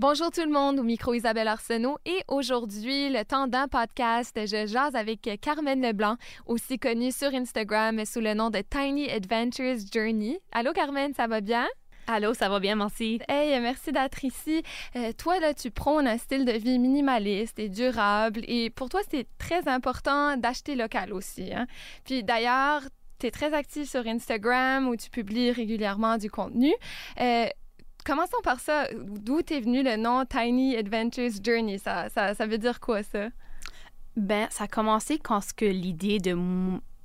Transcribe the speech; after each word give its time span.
Bonjour 0.00 0.30
tout 0.30 0.40
le 0.40 0.50
monde, 0.50 0.78
au 0.78 0.82
micro 0.82 1.12
Isabelle 1.12 1.46
Arsenault 1.46 1.98
et 2.06 2.22
aujourd'hui, 2.26 3.10
le 3.10 3.22
temps 3.22 3.46
d'un 3.46 3.68
podcast, 3.68 4.34
je 4.34 4.66
jase 4.66 4.94
avec 4.94 5.28
Carmen 5.42 5.82
Leblanc, 5.82 6.16
aussi 6.46 6.78
connue 6.78 7.12
sur 7.12 7.34
Instagram 7.34 8.06
sous 8.06 8.20
le 8.20 8.32
nom 8.32 8.48
de 8.48 8.62
Tiny 8.62 9.10
Adventures 9.10 9.76
Journey. 9.92 10.38
Allô 10.52 10.72
Carmen, 10.72 11.12
ça 11.12 11.26
va 11.26 11.42
bien? 11.42 11.68
Allô, 12.06 12.32
ça 12.32 12.48
va 12.48 12.60
bien, 12.60 12.76
merci. 12.76 13.20
Hey, 13.28 13.60
merci 13.60 13.92
d'être 13.92 14.24
ici. 14.24 14.62
Euh, 14.96 15.12
toi, 15.12 15.38
là, 15.38 15.52
tu 15.52 15.70
prônes 15.70 16.08
un 16.08 16.16
style 16.16 16.46
de 16.46 16.52
vie 16.52 16.78
minimaliste 16.78 17.58
et 17.58 17.68
durable 17.68 18.40
et 18.48 18.70
pour 18.70 18.88
toi, 18.88 19.02
c'est 19.10 19.26
très 19.36 19.68
important 19.68 20.38
d'acheter 20.38 20.76
local 20.76 21.12
aussi. 21.12 21.52
Hein? 21.52 21.66
Puis 22.06 22.24
d'ailleurs, 22.24 22.80
tu 23.18 23.26
es 23.26 23.30
très 23.30 23.52
active 23.52 23.86
sur 23.86 24.06
Instagram 24.06 24.88
où 24.88 24.96
tu 24.96 25.10
publies 25.10 25.50
régulièrement 25.50 26.16
du 26.16 26.30
contenu. 26.30 26.72
Euh, 27.20 27.46
commençons 28.04 28.40
par 28.42 28.60
ça. 28.60 28.86
D'où 28.94 29.38
est 29.38 29.60
venu 29.60 29.82
le 29.82 29.96
nom 29.96 30.24
Tiny 30.24 30.76
Adventures 30.76 31.32
Journey? 31.42 31.78
Ça, 31.78 32.08
ça, 32.08 32.34
ça 32.34 32.46
veut 32.46 32.58
dire 32.58 32.80
quoi, 32.80 33.02
ça? 33.02 33.28
Ben, 34.16 34.48
ça 34.50 34.64
a 34.64 34.68
commencé 34.68 35.18
quand 35.18 35.40
ce 35.40 35.54
que 35.54 35.64
l'idée 35.64 36.18
de 36.18 36.34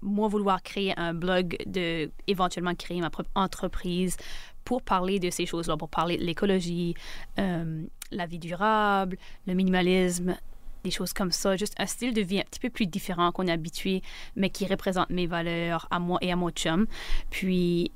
moi 0.01 0.27
vouloir 0.27 0.61
créer 0.61 0.93
un 0.97 1.13
blog, 1.13 1.57
de 1.65 2.11
éventuellement 2.27 2.75
créer 2.75 3.01
ma 3.01 3.09
propre 3.09 3.29
entreprise 3.35 4.17
pour 4.63 4.81
parler 4.81 5.19
de 5.19 5.29
ces 5.29 5.45
choses-là, 5.45 5.77
pour 5.77 5.89
parler 5.89 6.17
de 6.17 6.23
l'écologie, 6.23 6.95
euh, 7.39 7.83
la 8.11 8.25
vie 8.25 8.39
durable, 8.39 9.17
le 9.45 9.53
minimalisme, 9.53 10.35
des 10.83 10.91
choses 10.91 11.13
comme 11.13 11.31
ça, 11.31 11.55
juste 11.55 11.75
un 11.77 11.85
style 11.85 12.13
de 12.13 12.21
vie 12.21 12.39
un 12.39 12.43
petit 12.43 12.59
peu 12.59 12.69
plus 12.69 12.87
différent 12.87 13.31
qu'on 13.31 13.47
est 13.47 13.51
habitué, 13.51 14.01
mais 14.35 14.49
qui 14.49 14.65
représente 14.65 15.09
mes 15.09 15.27
valeurs 15.27 15.87
à 15.91 15.99
moi 15.99 16.19
et 16.21 16.31
à 16.31 16.35
mon 16.35 16.49
chum. 16.49 16.85
Puis 17.29 17.91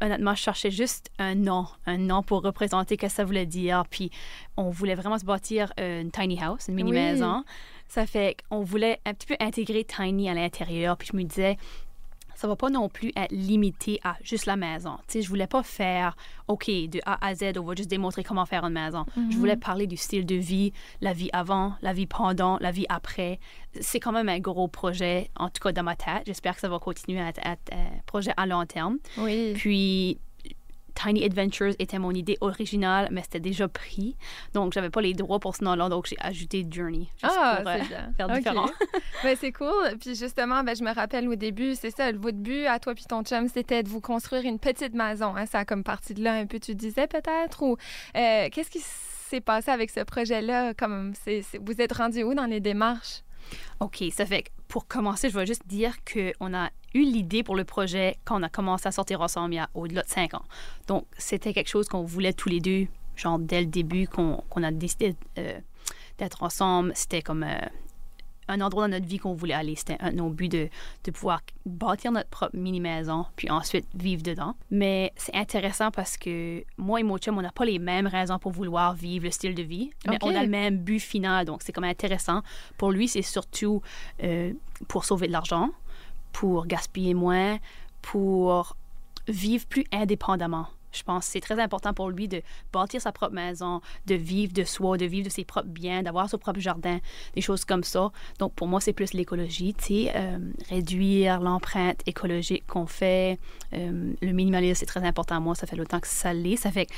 honnêtement, 0.00 0.34
je 0.34 0.42
cherchais 0.42 0.70
juste 0.70 1.10
un 1.18 1.34
nom, 1.34 1.66
un 1.86 1.98
nom 1.98 2.22
pour 2.22 2.42
représenter 2.42 2.96
ce 2.96 3.00
que 3.00 3.08
ça 3.08 3.24
voulait 3.24 3.46
dire. 3.46 3.84
Puis 3.90 4.10
on 4.56 4.70
voulait 4.70 4.94
vraiment 4.94 5.18
se 5.18 5.24
bâtir 5.24 5.72
une 5.78 6.10
tiny 6.10 6.40
house, 6.40 6.68
une 6.68 6.74
mini 6.74 6.92
maison. 6.92 7.44
Ça 7.88 8.06
fait 8.06 8.36
qu'on 8.48 8.60
voulait 8.60 9.00
un 9.06 9.14
petit 9.14 9.26
peu 9.26 9.36
intégrer 9.40 9.84
tiny 9.84 10.28
à 10.28 10.34
l'intérieur. 10.34 10.96
Puis 10.96 11.08
je 11.12 11.16
me 11.16 11.22
disais, 11.22 11.56
ça 12.38 12.46
va 12.46 12.54
pas 12.54 12.70
non 12.70 12.88
plus 12.88 13.10
être 13.16 13.32
limité 13.32 13.98
à 14.04 14.16
juste 14.22 14.46
la 14.46 14.54
maison. 14.54 14.92
Tu 15.08 15.14
sais, 15.14 15.22
je 15.22 15.28
voulais 15.28 15.48
pas 15.48 15.64
faire, 15.64 16.16
OK, 16.46 16.66
de 16.68 17.00
A 17.04 17.26
à 17.26 17.34
Z, 17.34 17.58
on 17.58 17.64
va 17.64 17.74
juste 17.74 17.90
démontrer 17.90 18.22
comment 18.22 18.46
faire 18.46 18.64
une 18.64 18.74
maison. 18.74 19.04
Je 19.16 19.20
mhm. 19.20 19.30
voulais 19.32 19.56
parler 19.56 19.88
du 19.88 19.96
style 19.96 20.24
de 20.24 20.36
vie, 20.36 20.72
la 21.00 21.12
vie 21.12 21.30
avant, 21.32 21.74
la 21.82 21.92
vie 21.92 22.06
pendant, 22.06 22.56
la 22.60 22.70
vie 22.70 22.86
après. 22.90 23.40
C'est 23.80 23.98
quand 23.98 24.12
même 24.12 24.28
un 24.28 24.38
gros 24.38 24.68
projet, 24.68 25.30
en 25.34 25.48
tout 25.48 25.60
cas 25.60 25.72
dans 25.72 25.82
ma 25.82 25.96
tête. 25.96 26.22
J'espère 26.26 26.54
que 26.54 26.60
ça 26.60 26.68
va 26.68 26.78
continuer 26.78 27.20
à 27.20 27.30
être, 27.30 27.40
un 27.72 27.98
projet 28.06 28.30
à 28.36 28.46
long 28.46 28.64
terme. 28.66 28.98
Oui. 29.16 29.54
Puis, 29.54 30.20
Tiny 31.00 31.24
Adventures 31.24 31.74
était 31.78 31.98
mon 31.98 32.12
idée 32.12 32.36
originale, 32.40 33.08
mais 33.12 33.22
c'était 33.22 33.40
déjà 33.40 33.68
pris. 33.68 34.16
Donc, 34.52 34.72
j'avais 34.72 34.90
pas 34.90 35.00
les 35.00 35.14
droits 35.14 35.38
pour 35.38 35.54
ce 35.54 35.62
nom-là, 35.62 35.88
donc 35.88 36.06
j'ai 36.06 36.16
ajouté 36.20 36.66
Journey. 36.68 37.08
Juste 37.22 37.34
ah, 37.38 37.60
pour, 37.62 37.70
euh, 37.70 37.78
faire 38.16 38.28
différent. 38.28 38.66
ben, 39.22 39.36
c'est 39.38 39.52
cool. 39.52 39.96
Puis 40.00 40.16
justement, 40.16 40.64
ben, 40.64 40.74
je 40.74 40.82
me 40.82 40.92
rappelle 40.92 41.28
au 41.28 41.36
début, 41.36 41.74
c'est 41.74 41.90
ça, 41.90 42.10
votre 42.12 42.38
but 42.38 42.66
à 42.66 42.78
toi 42.78 42.94
puis 42.94 43.04
ton 43.04 43.22
chum, 43.22 43.48
c'était 43.48 43.82
de 43.82 43.88
vous 43.88 44.00
construire 44.00 44.44
une 44.44 44.58
petite 44.58 44.94
maison. 44.94 45.36
Hein? 45.36 45.46
Ça 45.46 45.60
a 45.60 45.64
comme 45.64 45.84
partie 45.84 46.14
de 46.14 46.22
là 46.22 46.34
un 46.34 46.46
peu, 46.46 46.58
tu 46.58 46.74
disais 46.74 47.06
peut-être? 47.06 47.62
Ou 47.62 47.76
euh, 48.16 48.48
qu'est-ce 48.50 48.70
qui 48.70 48.80
s'est 48.80 49.40
passé 49.40 49.70
avec 49.70 49.90
ce 49.90 50.00
projet-là? 50.00 50.74
Comme 50.74 51.12
vous 51.60 51.80
êtes 51.80 51.92
rendu 51.92 52.24
où 52.24 52.34
dans 52.34 52.46
les 52.46 52.60
démarches? 52.60 53.22
OK, 53.80 54.04
ça 54.12 54.26
fait 54.26 54.42
que 54.42 54.48
pour 54.68 54.86
commencer, 54.86 55.30
je 55.30 55.38
vais 55.38 55.46
juste 55.46 55.66
dire 55.66 55.96
qu'on 56.04 56.54
a 56.54 56.70
eu 56.94 57.00
l'idée 57.00 57.42
pour 57.42 57.56
le 57.56 57.64
projet 57.64 58.18
quand 58.24 58.40
on 58.40 58.42
a 58.42 58.48
commencé 58.48 58.86
à 58.86 58.92
sortir 58.92 59.20
ensemble 59.20 59.54
il 59.54 59.56
y 59.56 59.60
a 59.60 59.68
au-delà 59.74 60.02
de 60.02 60.08
cinq 60.08 60.34
ans. 60.34 60.44
Donc, 60.86 61.06
c'était 61.16 61.52
quelque 61.52 61.68
chose 61.68 61.88
qu'on 61.88 62.02
voulait 62.02 62.32
tous 62.32 62.48
les 62.48 62.60
deux, 62.60 62.86
genre 63.16 63.38
dès 63.38 63.60
le 63.60 63.66
début 63.66 64.06
qu'on 64.06 64.62
a 64.62 64.70
décidé 64.70 65.14
euh, 65.38 65.58
d'être 66.18 66.42
ensemble. 66.42 66.92
C'était 66.94 67.22
comme 67.22 67.42
euh, 67.42 67.58
un 68.48 68.60
endroit 68.60 68.84
dans 68.84 68.94
notre 68.94 69.06
vie 69.06 69.18
qu'on 69.18 69.34
voulait 69.34 69.54
aller. 69.54 69.76
C'était 69.76 69.96
un 70.00 70.10
de 70.10 70.16
nos 70.16 70.30
buts 70.30 70.48
de, 70.48 70.68
de, 71.04 71.10
pouvoir 71.10 71.40
bâtir 71.66 72.12
notre 72.12 72.28
propre 72.28 72.56
mini-maison, 72.56 73.26
puis 73.36 73.50
ensuite 73.50 73.86
vivre 73.94 74.22
dedans. 74.22 74.54
Mais 74.70 75.12
c'est 75.16 75.34
intéressant 75.34 75.90
parce 75.90 76.16
que 76.16 76.64
moi 76.76 77.00
et 77.00 77.02
mon 77.02 77.18
chum, 77.18 77.38
on 77.38 77.42
n'a 77.42 77.52
pas 77.52 77.64
les 77.64 77.78
mêmes 77.78 78.06
raisons 78.06 78.38
pour 78.38 78.52
vouloir 78.52 78.94
vivre 78.94 79.26
le 79.26 79.30
style 79.30 79.54
de 79.54 79.62
vie, 79.62 79.90
mais 80.06 80.18
on 80.22 80.34
a 80.34 80.42
le 80.42 80.48
même 80.48 80.78
but 80.78 81.00
final. 81.00 81.44
Donc, 81.44 81.62
c'est 81.62 81.72
comme 81.72 81.84
intéressant. 81.84 82.42
Pour 82.76 82.90
lui, 82.90 83.08
c'est 83.08 83.22
surtout 83.22 83.82
euh, 84.22 84.52
pour 84.88 85.04
sauver 85.04 85.26
de 85.26 85.32
l'argent, 85.32 85.70
pour 86.32 86.66
gaspiller 86.66 87.14
moins, 87.14 87.58
pour 88.02 88.76
vivre 89.28 89.66
plus 89.66 89.84
indépendamment. 89.92 90.66
Je 90.98 91.04
pense 91.04 91.26
que 91.26 91.32
c'est 91.32 91.40
très 91.40 91.60
important 91.60 91.94
pour 91.94 92.10
lui 92.10 92.28
de 92.28 92.42
bâtir 92.72 93.00
sa 93.00 93.12
propre 93.12 93.34
maison, 93.34 93.80
de 94.06 94.14
vivre 94.14 94.52
de 94.52 94.64
soi, 94.64 94.96
de 94.96 95.06
vivre 95.06 95.26
de 95.26 95.30
ses 95.30 95.44
propres 95.44 95.68
biens, 95.68 96.02
d'avoir 96.02 96.28
son 96.28 96.38
propre 96.38 96.60
jardin, 96.60 96.98
des 97.34 97.40
choses 97.40 97.64
comme 97.64 97.84
ça. 97.84 98.10
Donc, 98.38 98.54
pour 98.54 98.66
moi, 98.66 98.80
c'est 98.80 98.92
plus 98.92 99.12
l'écologie, 99.12 99.74
tu 99.74 99.84
sais, 99.84 100.12
euh, 100.14 100.38
réduire 100.68 101.40
l'empreinte 101.40 102.00
écologique 102.06 102.66
qu'on 102.66 102.86
fait. 102.86 103.38
Euh, 103.72 104.12
le 104.20 104.32
minimalisme, 104.32 104.74
c'est 104.80 104.86
très 104.86 105.04
important 105.04 105.36
à 105.36 105.40
moi. 105.40 105.54
Ça 105.54 105.66
fait 105.66 105.76
longtemps 105.76 106.00
que 106.00 106.08
ça 106.08 106.32
l'est. 106.32 106.56
Ça 106.56 106.70
fait 106.70 106.88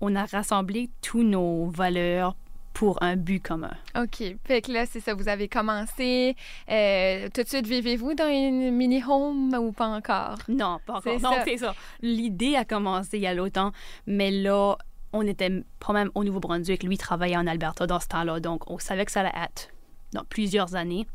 qu'on 0.00 0.16
a 0.16 0.24
rassemblé 0.24 0.90
tous 1.02 1.22
nos 1.22 1.66
valeurs 1.66 2.34
pour 2.72 3.02
un 3.02 3.16
but 3.16 3.40
commun. 3.40 3.72
OK. 3.96 4.22
Fait 4.44 4.62
que 4.62 4.72
là, 4.72 4.86
c'est 4.86 5.00
ça, 5.00 5.14
vous 5.14 5.28
avez 5.28 5.48
commencé. 5.48 6.36
Euh, 6.70 7.28
tout 7.34 7.42
de 7.42 7.48
suite, 7.48 7.66
vivez-vous 7.66 8.14
dans 8.14 8.28
une 8.28 8.70
mini-home 8.70 9.54
ou 9.54 9.72
pas 9.72 9.88
encore? 9.88 10.38
Non, 10.48 10.78
pas 10.86 10.94
encore. 10.94 11.20
Non, 11.20 11.32
c'est 11.44 11.58
ça. 11.58 11.74
L'idée 12.00 12.56
a 12.56 12.64
commencé 12.64 13.18
il 13.18 13.22
y 13.22 13.26
a 13.26 13.34
longtemps, 13.34 13.72
mais 14.06 14.30
là, 14.30 14.76
on 15.12 15.26
était 15.26 15.50
pas 15.78 15.92
même 15.92 16.10
au 16.14 16.24
Nouveau-Brunswick. 16.24 16.82
Lui 16.82 16.98
travaillait 16.98 17.36
en 17.36 17.46
Alberta 17.46 17.86
dans 17.86 18.00
ce 18.00 18.08
temps-là, 18.08 18.40
donc 18.40 18.70
on 18.70 18.78
savait 18.78 19.04
que 19.04 19.12
ça 19.12 19.20
allait 19.20 19.44
être 19.44 19.68
dans 20.12 20.24
plusieurs 20.24 20.74
années. 20.74 21.06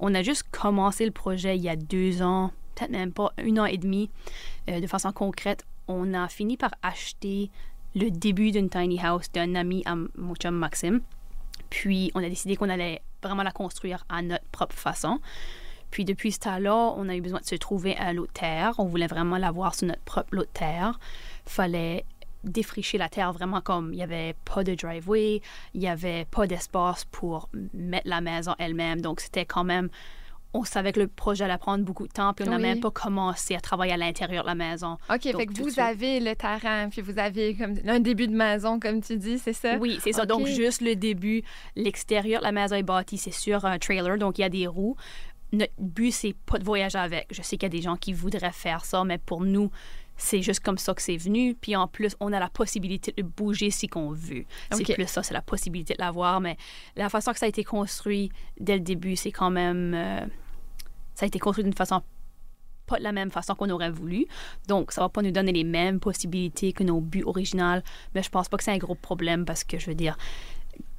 On 0.00 0.14
a 0.14 0.22
juste 0.22 0.44
commencé 0.50 1.04
le 1.04 1.10
projet 1.10 1.56
il 1.56 1.62
y 1.62 1.68
a 1.68 1.76
deux 1.76 2.22
ans, 2.22 2.50
peut-être 2.74 2.90
même 2.90 3.12
pas 3.12 3.32
un 3.38 3.56
an 3.58 3.64
et 3.64 3.78
demi, 3.78 4.10
euh, 4.68 4.80
de 4.80 4.86
façon 4.86 5.12
concrète. 5.12 5.64
On 5.88 6.14
a 6.14 6.28
fini 6.28 6.56
par 6.56 6.70
acheter 6.82 7.50
le 7.94 8.10
début 8.10 8.50
d'une 8.50 8.70
tiny 8.70 9.00
house 9.00 9.30
d'un 9.32 9.54
ami 9.54 9.82
à 9.86 9.94
mon 9.94 10.34
chum 10.34 10.54
Maxime. 10.54 11.00
Puis 11.70 12.10
on 12.14 12.22
a 12.22 12.28
décidé 12.28 12.56
qu'on 12.56 12.68
allait 12.68 13.02
vraiment 13.22 13.42
la 13.42 13.52
construire 13.52 14.04
à 14.08 14.22
notre 14.22 14.44
propre 14.46 14.74
façon. 14.74 15.20
Puis 15.90 16.04
depuis 16.04 16.32
ce 16.32 16.40
temps-là, 16.40 16.94
on 16.96 17.08
a 17.08 17.14
eu 17.14 17.20
besoin 17.20 17.40
de 17.40 17.46
se 17.46 17.54
trouver 17.54 17.96
lot 18.14 18.26
de 18.26 18.32
terre. 18.32 18.74
On 18.78 18.86
voulait 18.86 19.06
vraiment 19.06 19.36
l'avoir 19.36 19.74
sur 19.74 19.86
notre 19.86 20.02
propre 20.02 20.34
lot 20.34 20.46
terre. 20.52 20.98
Fallait 21.44 22.04
défricher 22.44 22.98
la 22.98 23.08
terre 23.08 23.32
vraiment 23.32 23.60
comme 23.60 23.92
il 23.92 23.96
n'y 23.96 24.02
avait 24.02 24.34
pas 24.44 24.64
de 24.64 24.74
driveway, 24.74 25.40
il 25.74 25.80
n'y 25.80 25.88
avait 25.88 26.24
pas 26.24 26.46
d'espace 26.46 27.04
pour 27.04 27.48
mettre 27.72 28.08
la 28.08 28.20
maison 28.20 28.54
elle-même. 28.58 29.00
Donc 29.00 29.20
c'était 29.20 29.44
quand 29.44 29.64
même 29.64 29.90
on 30.54 30.64
savait 30.64 30.92
que 30.92 31.00
le 31.00 31.08
projet 31.08 31.44
allait 31.44 31.58
prendre 31.58 31.84
beaucoup 31.84 32.06
de 32.06 32.12
temps, 32.12 32.32
puis 32.34 32.46
on 32.46 32.50
n'a 32.50 32.58
même 32.58 32.80
pas 32.80 32.90
commencé 32.90 33.54
à 33.54 33.60
travailler 33.60 33.92
à 33.92 33.96
l'intérieur 33.96 34.44
de 34.44 34.48
la 34.48 34.54
maison. 34.54 34.98
OK, 35.10 35.22
fait 35.22 35.46
que 35.46 35.62
vous 35.62 35.80
avez 35.80 36.20
le 36.20 36.34
terrain, 36.34 36.88
puis 36.90 37.00
vous 37.00 37.18
avez 37.18 37.54
comme 37.54 37.74
un 37.86 38.00
début 38.00 38.26
de 38.26 38.36
maison, 38.36 38.78
comme 38.78 39.00
tu 39.02 39.16
dis, 39.16 39.38
c'est 39.38 39.52
ça? 39.52 39.76
Oui, 39.76 39.98
c'est 40.02 40.12
ça. 40.12 40.26
Donc, 40.26 40.46
juste 40.46 40.80
le 40.82 40.94
début, 40.94 41.42
l'extérieur 41.76 42.40
de 42.40 42.46
la 42.46 42.52
maison 42.52 42.76
est 42.76 42.82
bâtie, 42.82 43.18
c'est 43.18 43.32
sur 43.32 43.64
un 43.64 43.78
trailer, 43.78 44.18
donc 44.18 44.38
il 44.38 44.42
y 44.42 44.44
a 44.44 44.48
des 44.48 44.66
roues. 44.66 44.96
Notre 45.52 45.72
but, 45.78 46.12
c'est 46.12 46.34
pas 46.46 46.58
de 46.58 46.64
voyager 46.64 46.98
avec. 46.98 47.26
Je 47.30 47.42
sais 47.42 47.56
qu'il 47.56 47.64
y 47.64 47.66
a 47.66 47.76
des 47.76 47.82
gens 47.82 47.96
qui 47.96 48.12
voudraient 48.12 48.52
faire 48.52 48.84
ça, 48.86 49.04
mais 49.04 49.18
pour 49.18 49.42
nous, 49.42 49.70
c'est 50.16 50.40
juste 50.40 50.60
comme 50.60 50.78
ça 50.78 50.94
que 50.94 51.02
c'est 51.02 51.16
venu. 51.16 51.54
Puis 51.54 51.76
en 51.76 51.88
plus, 51.88 52.16
on 52.20 52.32
a 52.32 52.40
la 52.40 52.48
possibilité 52.48 53.12
de 53.14 53.22
bouger 53.22 53.70
si 53.70 53.86
qu'on 53.86 54.12
veut. 54.12 54.44
C'est 54.70 54.94
plus 54.94 55.06
ça, 55.06 55.22
c'est 55.22 55.34
la 55.34 55.42
possibilité 55.42 55.94
de 55.94 56.00
l'avoir. 56.00 56.40
Mais 56.40 56.56
la 56.96 57.08
façon 57.08 57.32
que 57.32 57.38
ça 57.38 57.46
a 57.46 57.48
été 57.48 57.64
construit 57.64 58.30
dès 58.58 58.74
le 58.74 58.80
début, 58.80 59.16
c'est 59.16 59.32
quand 59.32 59.50
même... 59.50 59.92
Euh, 59.94 60.26
ça 61.14 61.24
a 61.24 61.26
été 61.26 61.38
construit 61.38 61.64
d'une 61.64 61.74
façon 61.74 62.02
pas 62.86 62.98
de 62.98 63.04
la 63.04 63.12
même 63.12 63.30
façon 63.30 63.54
qu'on 63.54 63.70
aurait 63.70 63.90
voulu. 63.90 64.26
Donc, 64.66 64.92
ça 64.92 65.00
va 65.00 65.08
pas 65.08 65.22
nous 65.22 65.30
donner 65.30 65.52
les 65.52 65.64
mêmes 65.64 66.00
possibilités 66.00 66.72
que 66.72 66.82
nos 66.82 67.00
buts 67.00 67.22
originaux. 67.24 67.80
Mais 68.14 68.22
je 68.22 68.28
pense 68.28 68.48
pas 68.48 68.56
que 68.56 68.64
c'est 68.64 68.72
un 68.72 68.78
gros 68.78 68.94
problème 68.94 69.44
parce 69.44 69.64
que, 69.64 69.78
je 69.78 69.86
veux 69.86 69.94
dire, 69.94 70.18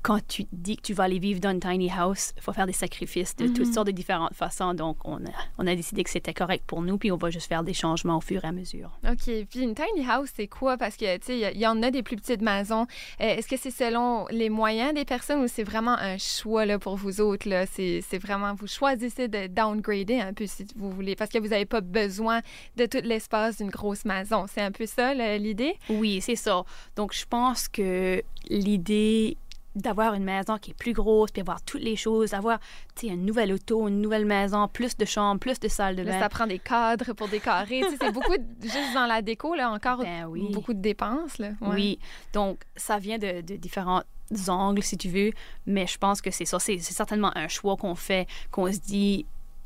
quand 0.03 0.19
tu 0.27 0.43
dis 0.51 0.75
que 0.75 0.81
tu 0.81 0.93
vas 0.93 1.03
aller 1.03 1.17
vivre 1.17 1.39
dans 1.39 1.51
une 1.51 1.61
tiny 1.61 1.89
house, 1.89 2.33
il 2.35 2.43
faut 2.43 2.51
faire 2.51 2.67
des 2.67 2.73
sacrifices 2.73 3.35
de 3.37 3.47
toutes 3.47 3.67
mhm. 3.67 3.73
sortes 3.73 3.87
de 3.87 3.91
différentes 3.91 4.33
façons. 4.33 4.73
Donc, 4.73 4.97
on 5.05 5.15
a, 5.15 5.29
on 5.57 5.65
a 5.65 5.75
décidé 5.75 6.03
que 6.03 6.09
c'était 6.09 6.33
correct 6.33 6.65
pour 6.67 6.81
nous, 6.81 6.97
puis 6.97 7.09
on 7.11 7.15
va 7.15 7.29
juste 7.29 7.47
faire 7.47 7.63
des 7.63 7.73
changements 7.73 8.17
au 8.17 8.21
fur 8.21 8.43
et 8.43 8.47
à 8.47 8.51
mesure. 8.51 8.91
OK. 9.09 9.23
Puis 9.49 9.61
une 9.61 9.73
tiny 9.73 10.05
house, 10.07 10.29
c'est 10.35 10.47
quoi? 10.47 10.77
Parce 10.77 10.97
que, 10.97 11.17
tu 11.17 11.25
sais, 11.27 11.53
il 11.53 11.59
y, 11.59 11.65
en 11.65 11.81
a 11.81 11.89
des 11.89 12.03
plus 12.03 12.17
petites 12.17 12.41
maisons. 12.41 12.85
Euh, 13.21 13.35
est-ce 13.37 13.47
que 13.47 13.55
c'est 13.55 13.71
selon 13.71 14.27
les 14.29 14.49
moyens 14.49 14.93
des 14.93 15.05
personnes 15.05 15.41
ou 15.41 15.47
c'est 15.47 15.63
vraiment 15.63 15.97
un 15.97 16.17
choix 16.17 16.65
là, 16.65 16.79
pour 16.79 16.97
vous 16.97 17.21
autres? 17.21 17.47
C'est, 17.71 18.17
vraiment, 18.17 18.53
vous 18.55 18.67
choisissez 18.67 19.29
de 19.29 19.47
downgrader 19.47 20.19
un 20.19 20.33
peu 20.33 20.47
si 20.47 20.67
vous 20.75 20.91
voulez, 20.91 21.15
parce 21.15 21.31
que 21.31 21.39
vous 21.39 21.47
n'avez 21.47 21.65
pas 21.65 21.81
besoin 21.81 22.41
de 22.75 22.85
tout 22.85 23.01
l'espace 23.03 23.57
d'une 23.57 23.69
grosse 23.69 24.03
maison. 24.03 24.45
C'est 24.53 24.61
un 24.61 24.71
peu 24.71 24.85
ça, 24.85 25.13
l'idée? 25.37 25.77
Oui, 25.89 26.19
c'est 26.19 26.35
ça. 26.35 26.65
Donc, 26.97 27.13
je 27.13 27.25
pense 27.25 27.69
que 27.69 28.21
l'idée 28.49 29.37
d'avoir 29.75 30.13
une 30.13 30.23
maison 30.23 30.57
qui 30.57 30.71
est 30.71 30.75
plus 30.75 30.93
grosse, 30.93 31.31
puis 31.31 31.41
avoir 31.41 31.61
toutes 31.61 31.81
les 31.81 31.95
choses, 31.95 32.33
avoir 32.33 32.59
une 33.01 33.25
nouvelle 33.25 33.51
auto, 33.51 33.87
une 33.87 34.01
nouvelle 34.01 34.25
maison, 34.25 34.67
plus 34.67 34.95
de 34.97 35.05
chambres, 35.05 35.39
plus 35.39 35.59
de 35.59 35.67
salles 35.67 35.95
de 35.95 36.03
bain. 36.03 36.19
ça 36.19 36.29
prend 36.29 36.47
des 36.47 36.59
cadres 36.59 37.13
pour 37.13 37.27
décorer. 37.27 37.83
c'est 37.99 38.11
beaucoup, 38.11 38.35
juste 38.61 38.93
dans 38.93 39.05
la 39.05 39.21
déco, 39.21 39.55
là, 39.55 39.71
encore 39.71 39.99
ben 39.99 40.27
beaucoup 40.51 40.73
de 40.73 40.81
dépenses. 40.81 41.37
Là. 41.37 41.49
Oui, 41.61 41.99
donc 42.33 42.59
ça 42.75 42.99
vient 42.99 43.17
de, 43.17 43.41
différents 43.41 44.03
angles, 44.47 44.83
si 44.83 44.97
tu 44.97 45.09
veux, 45.09 45.31
mais 45.65 45.87
je 45.87 45.97
pense 45.97 46.21
que 46.21 46.31
c'est 46.31 46.45
ça. 46.45 46.59
C'est 46.59 46.79
certainement 46.79 47.31
un 47.35 47.47
choix 47.47 47.75
qu'on 47.77 47.95
fait, 47.95 48.27
qu'on 48.51 48.71
se 48.71 48.79
dit, 48.79 49.25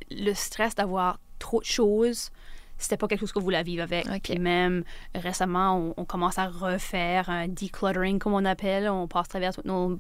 le 0.10 0.34
stress 0.34 0.76
d'avoir 0.76 1.20
trop 1.40 1.60
de 1.60 1.66
choses, 1.66 2.32
c'était 2.78 2.98
pas 2.98 3.08
quelque 3.08 3.22
chose 3.22 3.32
que 3.32 3.40
vous 3.40 3.46
voulez 3.46 3.64
vivre 3.64 3.84
avec. 3.84 4.30
Et 4.30 4.40
même 4.40 4.84
récemment, 5.16 5.94
on, 5.98 6.06
commence 6.06 6.38
à 6.38 6.48
refaire 6.48 7.30
un 7.30 7.48
decluttering, 7.48 8.20
comme 8.20 8.34
on 8.34 8.46
appelle. 8.46 8.90
On 8.90 9.08
passe 9.08 9.26
à 9.26 9.30
travers 9.30 9.54
tous 9.54 9.66
nos, 9.66 10.00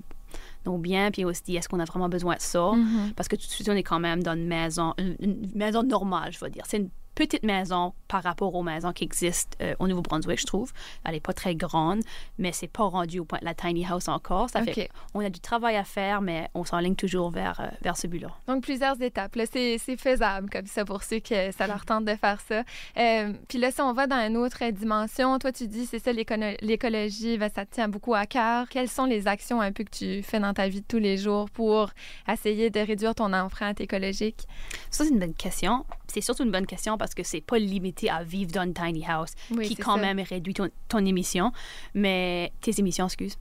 nos 0.65 0.77
biens, 0.77 1.11
puis 1.11 1.25
aussi, 1.25 1.55
est-ce 1.55 1.67
qu'on 1.67 1.79
a 1.79 1.85
vraiment 1.85 2.09
besoin 2.09 2.35
de 2.35 2.41
ça? 2.41 2.59
Mm-hmm. 2.59 3.13
Parce 3.15 3.27
que 3.27 3.35
tout 3.35 3.47
de 3.47 3.51
suite, 3.51 3.69
on 3.69 3.75
est 3.75 3.83
quand 3.83 3.99
même 3.99 4.21
dans 4.21 4.33
une 4.33 4.47
maison, 4.47 4.93
une, 4.97 5.49
maison 5.55 5.83
normale, 5.83 6.31
je 6.31 6.39
veux 6.39 6.49
dire. 6.49 6.63
C'est 6.67 6.77
une 6.77 6.89
petite 7.17 7.43
maison 7.43 7.93
par 8.07 8.21
rapport 8.21 8.53
aux 8.53 8.61
maisons 8.61 8.93
qui 8.93 9.03
existent 9.03 9.57
euh, 9.61 9.73
au 9.79 9.87
Nouveau-Brunswick, 9.87 10.39
je 10.39 10.45
trouve. 10.45 10.71
Elle 11.03 11.13
n'est 11.13 11.19
pas 11.19 11.33
très 11.33 11.55
grande, 11.55 12.01
mais 12.37 12.51
c'est 12.51 12.67
pas 12.67 12.83
rendu 12.83 13.19
au 13.19 13.25
point 13.25 13.39
de 13.39 13.45
la 13.45 13.55
tiny 13.55 13.83
house 13.85 14.07
encore. 14.07 14.51
Ça 14.51 14.61
fait 14.61 14.89
on 15.15 15.21
a 15.21 15.29
du 15.31 15.39
travail 15.39 15.75
à 15.77 15.83
faire, 15.83 16.21
mais 16.21 16.47
on 16.53 16.63
s'enligne 16.63 16.95
toujours 16.95 17.31
vers, 17.31 17.59
euh, 17.59 17.67
vers 17.81 17.97
ce 17.97 18.05
but-là. 18.05 18.29
Donc, 18.47 18.61
plusieurs 18.61 19.01
étapes. 19.01 19.35
C'est 19.51 19.97
faisable 19.97 20.49
comme 20.51 20.67
ça 20.67 20.85
pour 20.85 21.01
ceux 21.01 21.19
que 21.19 21.51
ça 21.51 21.65
leur 21.65 21.85
tente 21.85 22.05
de 22.05 22.15
faire 22.15 22.39
ça. 22.41 22.63
Euh, 22.97 23.33
puis 23.47 23.57
là, 23.57 23.71
si 23.71 23.81
on 23.81 23.93
va 23.93 24.05
dans 24.05 24.27
une 24.27 24.37
autre 24.37 24.63
dimension, 24.71 25.39
toi, 25.39 25.51
tu 25.51 25.67
dis, 25.67 25.87
c'est 25.87 25.99
ça, 25.99 26.11
l'écologie, 26.13 27.37
ben, 27.39 27.49
ça 27.53 27.65
te 27.65 27.73
tient 27.73 27.87
beaucoup 27.87 28.13
à 28.13 28.27
cœur. 28.27 28.69
Quelles 28.69 28.89
sont 28.89 29.05
les 29.05 29.27
actions 29.27 29.59
un 29.59 29.71
peu 29.71 29.83
que 29.83 29.89
tu 29.89 30.21
fais 30.21 30.39
dans 30.39 30.53
ta 30.53 30.67
vie 30.67 30.81
de 30.81 30.85
tous 30.87 30.99
les 30.99 31.17
jours 31.17 31.49
pour 31.49 31.89
essayer 32.27 32.69
de 32.69 32.79
réduire 32.79 33.15
ton 33.15 33.33
empreinte 33.33 33.81
écologique? 33.81 34.47
Ça, 34.91 35.03
c'est 35.03 35.09
une 35.09 35.19
bonne 35.19 35.33
question. 35.33 35.83
C'est 36.07 36.21
surtout 36.21 36.43
une 36.43 36.51
bonne 36.51 36.67
question 36.67 36.97
parce 36.97 37.06
parce 37.07 37.15
que 37.15 37.23
c'est 37.23 37.39
pas 37.39 37.57
limité 37.57 38.09
à 38.09 38.21
vivre 38.23 38.51
dans 38.51 38.63
une 38.63 38.73
tiny 38.73 39.05
house, 39.05 39.31
qui 39.63 39.77
quand 39.77 39.97
même 39.97 40.19
réduit 40.19 40.53
ton, 40.53 41.05
émission, 41.05 41.53
mais 41.93 42.51
tes 42.59 42.77
émissions, 42.79 43.05
excuse. 43.05 43.37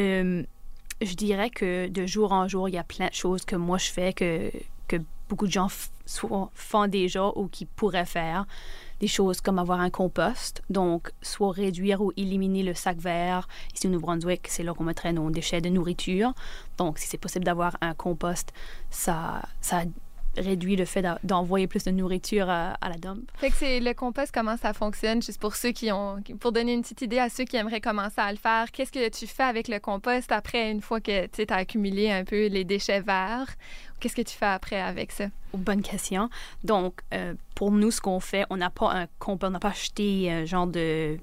Euh, 0.00 0.42
je 1.00 1.14
dirais 1.14 1.50
que 1.50 1.86
de 1.86 2.06
jour 2.06 2.32
en 2.32 2.48
jour, 2.48 2.68
il 2.68 2.74
y 2.74 2.78
a 2.78 2.82
plein 2.82 3.06
de 3.06 3.14
choses 3.14 3.44
que 3.44 3.54
moi 3.54 3.78
je 3.78 3.90
fais 3.90 4.12
que, 4.12 4.50
que 4.88 4.96
beaucoup 5.28 5.46
de 5.46 5.52
gens 5.52 5.68
font 6.54 6.88
déjà 6.88 7.28
ou 7.36 7.46
qui 7.46 7.66
pourraient 7.66 8.04
faire. 8.04 8.46
Des 8.98 9.06
choses 9.06 9.40
comme 9.40 9.58
avoir 9.60 9.80
un 9.80 9.90
compost, 9.90 10.62
donc 10.70 11.12
soit 11.22 11.52
réduire 11.52 12.00
ou 12.00 12.12
éliminer 12.16 12.64
le 12.64 12.74
sac 12.74 12.98
vert. 12.98 13.46
Ici 13.74 13.86
au 13.86 13.90
Nouveau-Brunswick, 13.90 14.48
c'est 14.48 14.62
là 14.64 14.72
qu'on 14.72 14.84
mettrait 14.84 15.12
nos 15.12 15.30
déchets 15.30 15.60
de 15.60 15.68
nourriture. 15.68 16.32
Donc, 16.78 16.98
si 16.98 17.06
c'est 17.06 17.18
possible 17.18 17.44
d'avoir 17.44 17.76
un 17.82 17.92
compost, 17.92 18.52
ça, 18.88 19.42
ça 19.60 19.82
réduit 20.36 20.76
le 20.76 20.84
fait 20.84 21.04
d'envoyer 21.22 21.66
plus 21.66 21.84
de 21.84 21.90
nourriture 21.90 22.48
à, 22.48 22.76
la 22.82 22.96
dump. 22.96 23.30
Fait 23.36 23.50
que 23.50 23.56
c'est 23.56 23.80
le 23.80 23.94
compost, 23.94 24.32
comment 24.32 24.56
ça 24.56 24.72
fonctionne, 24.72 25.22
juste 25.22 25.40
pour 25.40 25.56
ceux 25.56 25.72
qui 25.72 25.90
ont, 25.92 26.22
pour 26.40 26.52
donner 26.52 26.74
une 26.74 26.82
petite 26.82 27.02
idée 27.02 27.18
à 27.18 27.28
ceux 27.28 27.44
qui 27.44 27.56
aimeraient 27.56 27.80
commencer 27.80 28.20
à 28.20 28.30
le 28.30 28.38
faire, 28.38 28.70
qu'est-ce 28.70 28.92
que 28.92 29.08
tu 29.08 29.26
fais 29.26 29.42
avec 29.42 29.68
le 29.68 29.78
compost 29.78 30.32
après, 30.32 30.70
une 30.70 30.80
fois 30.80 31.00
que 31.00 31.26
tu 31.26 31.44
as 31.48 31.56
accumulé 31.56 32.10
un 32.10 32.24
peu 32.24 32.46
les 32.46 32.64
déchets 32.64 33.00
verts? 33.00 33.54
Qu'est-ce 34.00 34.16
que 34.16 34.22
tu 34.22 34.36
fais 34.36 34.46
après 34.46 34.80
avec 34.80 35.12
ça? 35.12 35.26
Bonne 35.54 35.82
question. 35.82 36.28
Donc, 36.64 37.00
euh, 37.14 37.34
pour 37.54 37.70
nous, 37.70 37.90
ce 37.90 38.00
qu'on 38.00 38.20
fait, 38.20 38.44
on 38.50 38.58
n'a 38.58 38.70
pas 38.70 38.92
un 38.92 39.06
compost, 39.18 39.48
on 39.48 39.52
n'a 39.52 39.58
pas 39.58 39.68
acheté 39.68 40.30
un 40.30 40.44
genre 40.44 40.66
de 40.66 41.18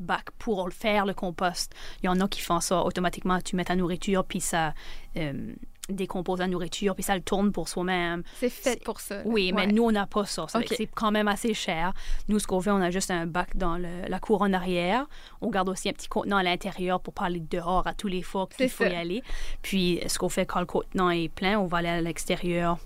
bac 0.00 0.30
pour 0.38 0.70
faire 0.72 1.06
le 1.06 1.14
compost. 1.14 1.74
Il 2.02 2.06
y 2.06 2.08
en 2.08 2.20
a 2.20 2.28
qui 2.28 2.40
font 2.40 2.60
ça 2.60 2.82
automatiquement. 2.82 3.40
Tu 3.40 3.56
mets 3.56 3.64
ta 3.64 3.76
nourriture, 3.76 4.24
puis 4.24 4.40
ça, 4.40 4.74
euh, 5.16 5.54
décompose 5.88 6.38
la 6.38 6.46
nourriture, 6.46 6.94
puis 6.94 7.02
ça 7.02 7.14
le 7.16 7.22
tourne 7.22 7.50
pour 7.52 7.68
soi-même. 7.68 8.22
C'est 8.38 8.48
fait 8.48 8.82
pour 8.84 9.00
ça. 9.00 9.22
Oui, 9.24 9.52
mais 9.52 9.66
nous, 9.66 9.84
on 9.84 9.92
n'a 9.92 10.06
pas 10.06 10.24
ça. 10.24 10.46
C'est 10.48 10.86
quand 10.86 11.10
même 11.10 11.28
assez 11.28 11.54
cher. 11.54 11.92
Nous, 12.28 12.38
ce 12.38 12.46
qu'on 12.46 12.60
fait, 12.60 12.70
on 12.70 12.80
a 12.80 12.90
juste 12.90 13.10
un 13.10 13.26
bac 13.26 13.56
dans 13.56 13.76
la 13.78 14.18
cour 14.20 14.42
en 14.42 14.52
arrière. 14.52 15.06
On 15.40 15.50
garde 15.50 15.68
aussi 15.68 15.88
un 15.88 15.92
petit 15.92 16.08
contenant 16.08 16.36
à 16.36 16.42
l'intérieur 16.42 17.00
pour 17.00 17.14
parler 17.14 17.40
dehors 17.40 17.86
à 17.86 17.94
tous 17.94 18.08
les 18.08 18.22
fois 18.22 18.48
qu'il 18.56 18.68
faut 18.68 18.84
y 18.84 18.94
aller. 18.94 19.22
Puis, 19.62 20.00
ce 20.06 20.18
qu'on 20.18 20.28
fait 20.28 20.46
quand 20.46 20.60
le 20.60 20.66
contenant 20.66 21.10
est 21.10 21.28
plein, 21.28 21.58
on 21.58 21.66
va 21.66 21.78
aller 21.78 21.88
à 21.88 22.00
l'extérieur. 22.00 22.78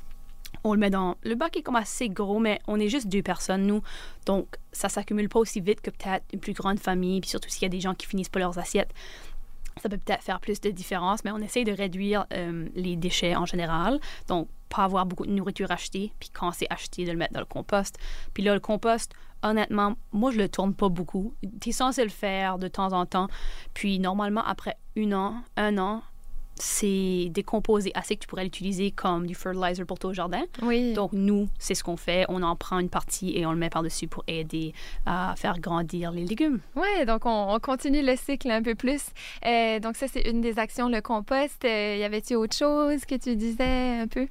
On 0.64 0.72
le 0.72 0.80
met 0.80 0.90
dans... 0.90 1.16
Le 1.22 1.34
bac 1.34 1.56
est 1.56 1.62
comme 1.62 1.76
assez 1.76 2.08
gros, 2.08 2.40
mais 2.40 2.60
on 2.66 2.80
est 2.80 2.88
juste 2.88 3.08
deux 3.08 3.22
personnes, 3.22 3.66
nous. 3.66 3.82
Donc, 4.24 4.56
ça 4.72 4.88
s'accumule 4.88 5.28
pas 5.28 5.38
aussi 5.38 5.60
vite 5.60 5.80
que 5.80 5.90
peut-être 5.90 6.24
une 6.32 6.40
plus 6.40 6.54
grande 6.54 6.80
famille, 6.80 7.20
puis 7.20 7.30
surtout 7.30 7.48
s'il 7.48 7.62
y 7.62 7.66
a 7.66 7.68
des 7.68 7.80
gens 7.80 7.94
qui 7.94 8.06
finissent 8.06 8.30
pas 8.30 8.40
leurs 8.40 8.58
assiettes 8.58 8.92
ça 9.80 9.88
peut 9.88 9.98
peut-être 9.98 10.22
faire 10.22 10.40
plus 10.40 10.60
de 10.60 10.70
différence, 10.70 11.24
mais 11.24 11.30
on 11.30 11.38
essaye 11.38 11.64
de 11.64 11.72
réduire 11.72 12.26
euh, 12.32 12.68
les 12.74 12.96
déchets 12.96 13.36
en 13.36 13.46
général. 13.46 14.00
Donc, 14.28 14.48
pas 14.68 14.84
avoir 14.84 15.06
beaucoup 15.06 15.26
de 15.26 15.30
nourriture 15.30 15.70
achetée, 15.70 16.12
puis 16.18 16.30
quand 16.30 16.52
c'est 16.52 16.66
acheté, 16.70 17.04
de 17.04 17.12
le 17.12 17.18
mettre 17.18 17.34
dans 17.34 17.40
le 17.40 17.46
compost. 17.46 17.96
Puis 18.34 18.42
là, 18.42 18.54
le 18.54 18.60
compost, 18.60 19.12
honnêtement, 19.42 19.94
moi, 20.12 20.30
je 20.30 20.38
le 20.38 20.48
tourne 20.48 20.74
pas 20.74 20.88
beaucoup. 20.88 21.34
Tu 21.60 21.68
es 21.68 21.72
censé 21.72 22.02
le 22.02 22.10
faire 22.10 22.58
de 22.58 22.68
temps 22.68 22.92
en 22.92 23.06
temps. 23.06 23.28
Puis, 23.74 23.98
normalement, 23.98 24.44
après 24.44 24.76
un 24.96 25.12
an, 25.12 25.34
un 25.56 25.78
an, 25.78 26.02
c'est 26.58 27.28
décomposé 27.30 27.92
assez 27.94 28.16
que 28.16 28.22
tu 28.22 28.26
pourrais 28.26 28.44
l'utiliser 28.44 28.90
comme 28.90 29.26
du 29.26 29.34
fertilizer 29.34 29.84
pour 29.86 29.98
ton 29.98 30.12
jardin. 30.12 30.42
Oui. 30.62 30.94
Donc, 30.94 31.12
nous, 31.12 31.48
c'est 31.58 31.74
ce 31.74 31.84
qu'on 31.84 31.96
fait. 31.96 32.24
On 32.28 32.42
en 32.42 32.56
prend 32.56 32.78
une 32.78 32.88
partie 32.88 33.36
et 33.36 33.46
on 33.46 33.52
le 33.52 33.58
met 33.58 33.70
par-dessus 33.70 34.08
pour 34.08 34.24
aider 34.26 34.72
à 35.04 35.34
faire 35.36 35.58
grandir 35.58 36.12
les 36.12 36.24
légumes. 36.24 36.60
Oui, 36.74 37.04
donc 37.06 37.22
on, 37.24 37.58
continue 37.60 38.02
le 38.02 38.16
cycle 38.16 38.50
un 38.50 38.62
peu 38.62 38.74
plus. 38.74 39.02
Euh, 39.44 39.80
donc, 39.80 39.96
ça, 39.96 40.06
c'est 40.08 40.28
une 40.28 40.40
des 40.40 40.58
actions, 40.58 40.88
le 40.88 41.00
compost. 41.00 41.64
Euh, 41.64 41.96
y 41.98 42.04
avait-il 42.04 42.36
autre 42.36 42.56
chose 42.56 43.04
que 43.04 43.16
tu 43.16 43.36
disais 43.36 44.00
un 44.00 44.06
peu? 44.06 44.26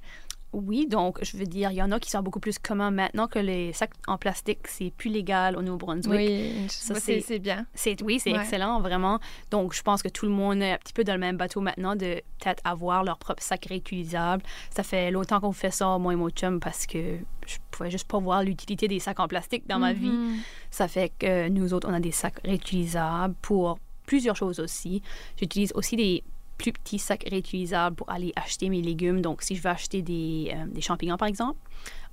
Oui, 0.56 0.88
donc 0.88 1.20
je 1.22 1.36
veux 1.36 1.46
dire, 1.46 1.72
il 1.72 1.76
y 1.76 1.82
en 1.82 1.92
a 1.92 2.00
qui 2.00 2.10
sont 2.10 2.22
beaucoup 2.22 2.40
plus 2.40 2.58
communs 2.58 2.92
maintenant 2.92 3.28
que 3.28 3.40
les 3.40 3.74
sacs 3.74 3.92
en 4.08 4.18
plastique, 4.18 4.68
c'est 4.68 4.92
plus 4.92 5.10
légal 5.10 5.58
au 5.58 5.62
Nouveau-Brunswick. 5.62 6.16
Oui, 6.18 6.68
c'est 6.70 7.40
bien. 7.40 7.66
C'est 7.74 8.02
oui, 8.02 8.20
c'est 8.20 8.32
excellent 8.32 8.80
vraiment. 8.80 9.20
Donc 9.52 9.74
je 9.74 9.82
pense 9.82 10.02
que 10.02 10.08
tout 10.08 10.26
le 10.26 10.32
monde 10.32 10.62
est 10.62 10.72
un 10.72 10.78
petit 10.78 10.94
peu 10.94 11.04
dans 11.04 11.14
le 11.14 11.20
même 11.20 11.36
bateau 11.36 11.60
maintenant 11.60 11.96
de 11.96 12.22
peut-être 12.40 12.62
avoir 12.64 13.04
leur 13.04 13.18
propre 13.18 13.44
sac 13.44 13.66
réutilisable. 13.66 14.44
Ça 14.70 14.84
fait 14.84 15.12
longtemps 15.12 15.42
qu'on 15.42 15.52
fait 15.52 15.72
ça 15.72 15.98
moi 15.98 16.14
et 16.14 16.16
mon 16.16 16.30
chum 16.30 16.60
parce 16.60 16.86
que 16.86 17.18
je 17.46 17.58
pouvais 17.72 17.92
juste 17.92 18.08
pas 18.08 18.20
voir 18.20 18.44
l'utilité 18.44 18.88
des 18.88 19.00
sacs 19.00 19.20
en 19.20 19.28
plastique 19.28 19.68
dans 19.68 19.80
ma 19.80 19.92
vie. 19.92 20.10
Mm-hmm. 20.10 20.38
Ça 20.72 20.88
fait 20.88 21.12
que 21.20 21.50
nous 21.50 21.74
autres 21.74 21.90
on 21.90 21.94
a 21.94 22.00
des 22.00 22.12
sacs 22.12 22.40
réutilisables 22.46 23.36
pour 23.42 23.78
plusieurs 24.06 24.36
choses 24.36 24.60
aussi. 24.60 25.02
J'utilise 25.38 25.74
aussi 25.76 25.96
des 25.98 26.24
plus 26.58 26.72
petits 26.72 27.00
sacs 27.00 27.26
réutilisables 27.30 27.96
pour 27.96 28.10
aller 28.10 28.32
acheter 28.36 28.70
mes 28.70 28.82
légumes. 28.82 29.22
Donc, 29.22 29.42
si 29.42 29.56
je 29.56 29.62
veux 29.62 29.70
acheter 29.70 30.02
des, 30.02 30.54
euh, 30.56 30.82
champignons, 30.82 31.18
par 31.18 31.28
exemple, 31.28 31.60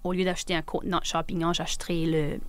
au 0.04 0.12
lieu 0.12 0.24
d'acheter 0.24 0.54
un 0.54 0.62
contenant 0.62 0.98
de 0.98 1.04
champignons, 1.04 1.52
j'achèterai 1.52 2.06
le 2.06 2.40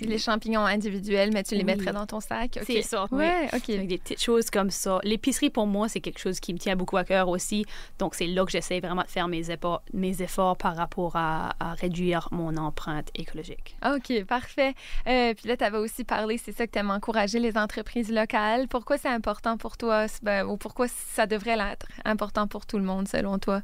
les 0.00 0.18
champignons 0.18 0.64
individuels, 0.64 1.30
mais 1.32 1.42
tu 1.42 1.54
les 1.54 1.64
mettrais 1.64 1.92
dans 1.92 2.06
ton 2.06 2.20
sac. 2.20 2.58
C'est 2.66 2.82
ça. 2.82 3.06
Ouais, 3.10 3.48
OK. 3.52 3.66
des 3.66 3.98
petites 3.98 4.22
choses 4.22 4.50
comme 4.50 4.70
ça. 4.70 4.98
L'épicerie, 5.02 5.50
pour 5.50 5.66
moi, 5.66 5.88
c'est 5.88 6.00
quelque 6.00 6.18
chose 6.18 6.40
qui 6.40 6.52
me 6.52 6.58
tient 6.58 6.76
beaucoup 6.76 6.96
à 6.96 7.04
cœur 7.04 7.28
aussi. 7.28 7.64
Donc, 7.98 8.14
c'est 8.14 8.26
là 8.26 8.44
que 8.44 8.50
j'essaie 8.50 8.80
vraiment 8.80 9.02
de 9.02 9.08
faire 9.08 9.28
mes 9.28 9.50
efforts, 9.50 9.82
mes 9.92 10.22
efforts 10.22 10.56
par 10.56 10.76
rapport 10.76 11.16
à, 11.16 11.54
réduire 11.80 12.28
mon 12.30 12.56
empreinte 12.56 13.10
écologique. 13.14 13.76
OK, 13.84 14.24
parfait. 14.24 14.74
Euh, 15.06 15.34
puis 15.34 15.48
là, 15.48 15.56
tu 15.56 15.64
avais 15.64 15.78
aussi 15.78 16.04
parlé, 16.04 16.38
c'est 16.38 16.52
ça 16.52 16.66
que 16.66 16.72
tu 16.72 16.78
aimes 16.78 16.90
encourager 16.90 17.38
les 17.38 17.56
entreprises 17.56 18.10
locales. 18.10 18.68
Pourquoi 18.68 18.98
c'est 18.98 19.08
important 19.08 19.56
pour 19.56 19.76
toi? 19.76 20.06
Ben, 20.22 20.46
ou 20.46 20.56
pourquoi 20.56 20.86
ça 20.88 21.26
devrait 21.26 21.56
l'être 21.56 21.88
important 22.04 22.46
pour 22.46 22.66
tout 22.66 22.78
le 22.78 22.84
monde, 22.84 23.08
selon 23.08 23.38
toi? 23.38 23.62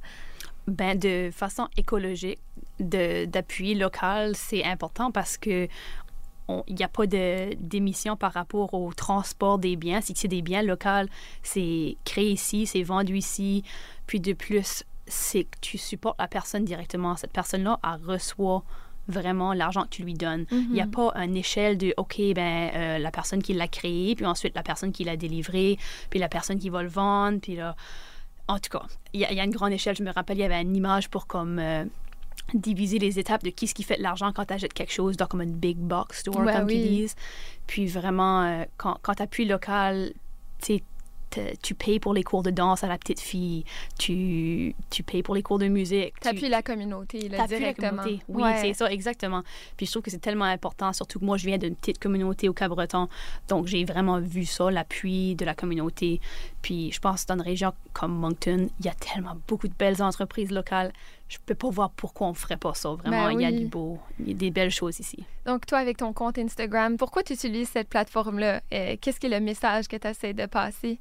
Ben, 0.66 0.98
de 0.98 1.30
façon 1.32 1.68
écologique, 1.76 2.38
d'appui 2.80 3.74
local, 3.74 4.34
c'est 4.36 4.64
important 4.64 5.10
parce 5.10 5.36
que 5.38 5.68
il 6.66 6.74
n'y 6.74 6.82
a 6.82 6.88
pas 6.88 7.06
d'émissions 7.06 8.16
par 8.16 8.32
rapport 8.32 8.74
au 8.74 8.92
transport 8.92 9.58
des 9.58 9.76
biens. 9.76 10.00
Si 10.00 10.14
c'est 10.16 10.28
des 10.28 10.42
biens 10.42 10.62
locaux, 10.62 11.06
c'est 11.42 11.96
créé 12.04 12.32
ici, 12.32 12.66
c'est 12.66 12.82
vendu 12.82 13.16
ici. 13.16 13.62
Puis 14.06 14.20
de 14.20 14.32
plus, 14.32 14.84
c'est 15.06 15.44
que 15.44 15.58
tu 15.60 15.78
supportes 15.78 16.18
la 16.18 16.28
personne 16.28 16.64
directement. 16.64 17.16
Cette 17.16 17.32
personne-là, 17.32 17.78
elle 17.84 18.04
reçoit 18.04 18.62
vraiment 19.08 19.54
l'argent 19.54 19.82
que 19.84 19.88
tu 19.88 20.02
lui 20.02 20.14
donnes. 20.14 20.46
Il 20.50 20.70
n'y 20.70 20.80
a 20.80 20.86
mm-hmm. 20.86 20.90
pas 20.90 21.12
une 21.16 21.36
échelle 21.36 21.76
de, 21.76 21.94
OK, 21.96 22.20
ben, 22.34 22.70
euh, 22.74 22.98
la 22.98 23.10
personne 23.10 23.42
qui 23.42 23.52
l'a 23.54 23.66
créé, 23.66 24.14
puis 24.14 24.26
ensuite 24.26 24.54
la 24.54 24.62
personne 24.62 24.92
qui 24.92 25.04
l'a 25.04 25.16
délivré, 25.16 25.78
puis 26.10 26.20
la 26.20 26.28
personne 26.28 26.58
qui 26.58 26.70
va 26.70 26.82
le 26.82 26.88
vendre, 26.88 27.40
puis 27.40 27.56
là... 27.56 27.76
En 28.46 28.58
tout 28.58 28.76
cas, 28.76 28.84
il 29.12 29.20
y, 29.20 29.24
a 29.24 29.44
une 29.44 29.52
grande 29.52 29.72
échelle. 29.72 29.94
Je 29.94 30.02
me 30.02 30.10
rappelle, 30.10 30.36
il 30.38 30.40
y 30.40 30.44
avait 30.44 30.60
une 30.60 30.74
image 30.74 31.08
pour 31.08 31.28
comme... 31.28 31.60
Euh, 31.60 31.84
diviser 32.54 32.98
les 32.98 33.18
étapes 33.18 33.42
de 33.44 33.50
qui 33.50 33.66
ce 33.66 33.74
qui 33.74 33.82
fait 33.82 33.96
de 33.96 34.02
l'argent 34.02 34.32
quand 34.32 34.44
tu 34.44 34.54
achètes 34.54 34.72
quelque 34.72 34.92
chose, 34.92 35.16
dans 35.16 35.26
comme 35.26 35.42
une 35.42 35.54
big 35.56 35.76
box 35.76 36.20
store, 36.20 36.44
comme 36.44 36.70
ils 36.70 36.88
disent. 36.88 37.14
Puis 37.66 37.86
vraiment, 37.86 38.42
euh, 38.42 38.64
quand, 38.76 38.98
quand 39.02 39.14
tu 39.14 39.22
appuies 39.22 39.44
local, 39.46 40.12
tu 40.62 40.80
tu 41.62 41.76
payes 41.76 42.00
pour 42.00 42.12
les 42.12 42.24
cours 42.24 42.42
de 42.42 42.50
danse 42.50 42.82
à 42.82 42.88
la 42.88 42.98
petite 42.98 43.20
fille, 43.20 43.64
tu, 44.00 44.74
tu 44.90 45.04
payes 45.04 45.22
pour 45.22 45.36
les 45.36 45.42
cours 45.44 45.60
de 45.60 45.68
musique. 45.68 46.14
tu- 46.14 46.20
T'appuies 46.22 46.48
la 46.48 46.60
communauté, 46.60 47.28
là, 47.28 47.36
T'appuies 47.38 47.52
la 47.52 47.58
directement. 47.72 48.02
communauté. 48.02 48.24
Oui, 48.28 48.42
Ouais. 48.42 48.58
c'est 48.60 48.72
ça, 48.74 48.90
exactement. 48.90 49.42
Puis 49.76 49.86
je 49.86 49.92
trouve 49.92 50.02
que 50.02 50.10
c'est 50.10 50.18
tellement 50.18 50.46
important, 50.46 50.92
surtout 50.92 51.20
que 51.20 51.24
moi, 51.24 51.36
je 51.36 51.46
viens 51.46 51.56
d'une 51.58 51.76
petite 51.76 52.00
communauté 52.00 52.48
au 52.48 52.52
Cabreton. 52.52 53.08
Donc, 53.46 53.68
j'ai 53.68 53.84
vraiment 53.84 54.18
vu 54.18 54.44
ça, 54.44 54.72
l'appui 54.72 55.36
de 55.36 55.44
la 55.44 55.54
communauté. 55.54 56.20
Puis 56.62 56.92
je 56.92 57.00
pense 57.00 57.22
que 57.22 57.28
dans 57.28 57.34
une 57.34 57.42
région 57.42 57.72
comme 57.92 58.12
Moncton, 58.12 58.68
il 58.80 58.86
y 58.86 58.88
a 58.88 58.94
tellement 58.94 59.36
beaucoup 59.48 59.68
de 59.68 59.74
belles 59.74 60.02
entreprises 60.02 60.50
locales. 60.50 60.92
Je 61.28 61.38
peux 61.44 61.54
pas 61.54 61.70
voir 61.70 61.90
pourquoi 61.90 62.28
on 62.28 62.34
ferait 62.34 62.56
pas 62.56 62.74
ça. 62.74 62.90
Vraiment, 62.90 63.26
Ben 63.26 63.32
il 63.32 63.40
y 63.40 63.44
a 63.44 63.52
du 63.52 63.66
beau, 63.66 63.98
il 64.18 64.28
y 64.28 64.30
a 64.32 64.34
des 64.34 64.50
belles 64.50 64.70
choses 64.70 64.98
ici. 65.00 65.24
Donc, 65.46 65.64
toi, 65.66 65.78
avec 65.78 65.96
ton 65.96 66.12
compte 66.12 66.38
Instagram, 66.38 66.96
pourquoi 66.96 67.22
tu 67.22 67.32
utilises 67.32 67.70
cette 67.70 67.88
plateforme-là? 67.88 68.60
Euh, 68.74 68.96
Qu'est-ce 69.00 69.18
qui 69.20 69.26
est 69.26 69.30
le 69.30 69.40
message 69.40 69.88
que 69.88 69.96
tu 69.96 70.06
essaies 70.06 70.34
de 70.34 70.46
passer? 70.46 70.98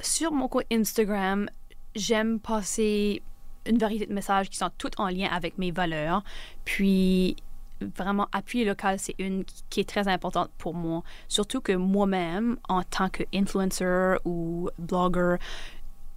Sur 0.00 0.32
mon 0.32 0.48
compte 0.48 0.64
Instagram, 0.72 1.48
j'aime 1.94 2.40
passer 2.40 3.22
une 3.66 3.78
variété 3.78 4.06
de 4.06 4.14
messages 4.14 4.48
qui 4.48 4.56
sont 4.56 4.70
tous 4.78 4.90
en 4.96 5.08
lien 5.08 5.28
avec 5.30 5.58
mes 5.58 5.70
valeurs. 5.70 6.22
Puis, 6.64 7.36
vraiment, 7.80 8.28
appuyer 8.32 8.64
local, 8.64 8.98
c'est 8.98 9.14
une 9.18 9.44
qui 9.44 9.80
est 9.80 9.88
très 9.88 10.08
importante 10.08 10.50
pour 10.58 10.74
moi. 10.74 11.02
Surtout 11.28 11.60
que 11.60 11.72
moi-même, 11.72 12.58
en 12.68 12.82
tant 12.82 13.08
qu'influencer 13.08 14.16
ou 14.24 14.68
blogueur, 14.78 15.38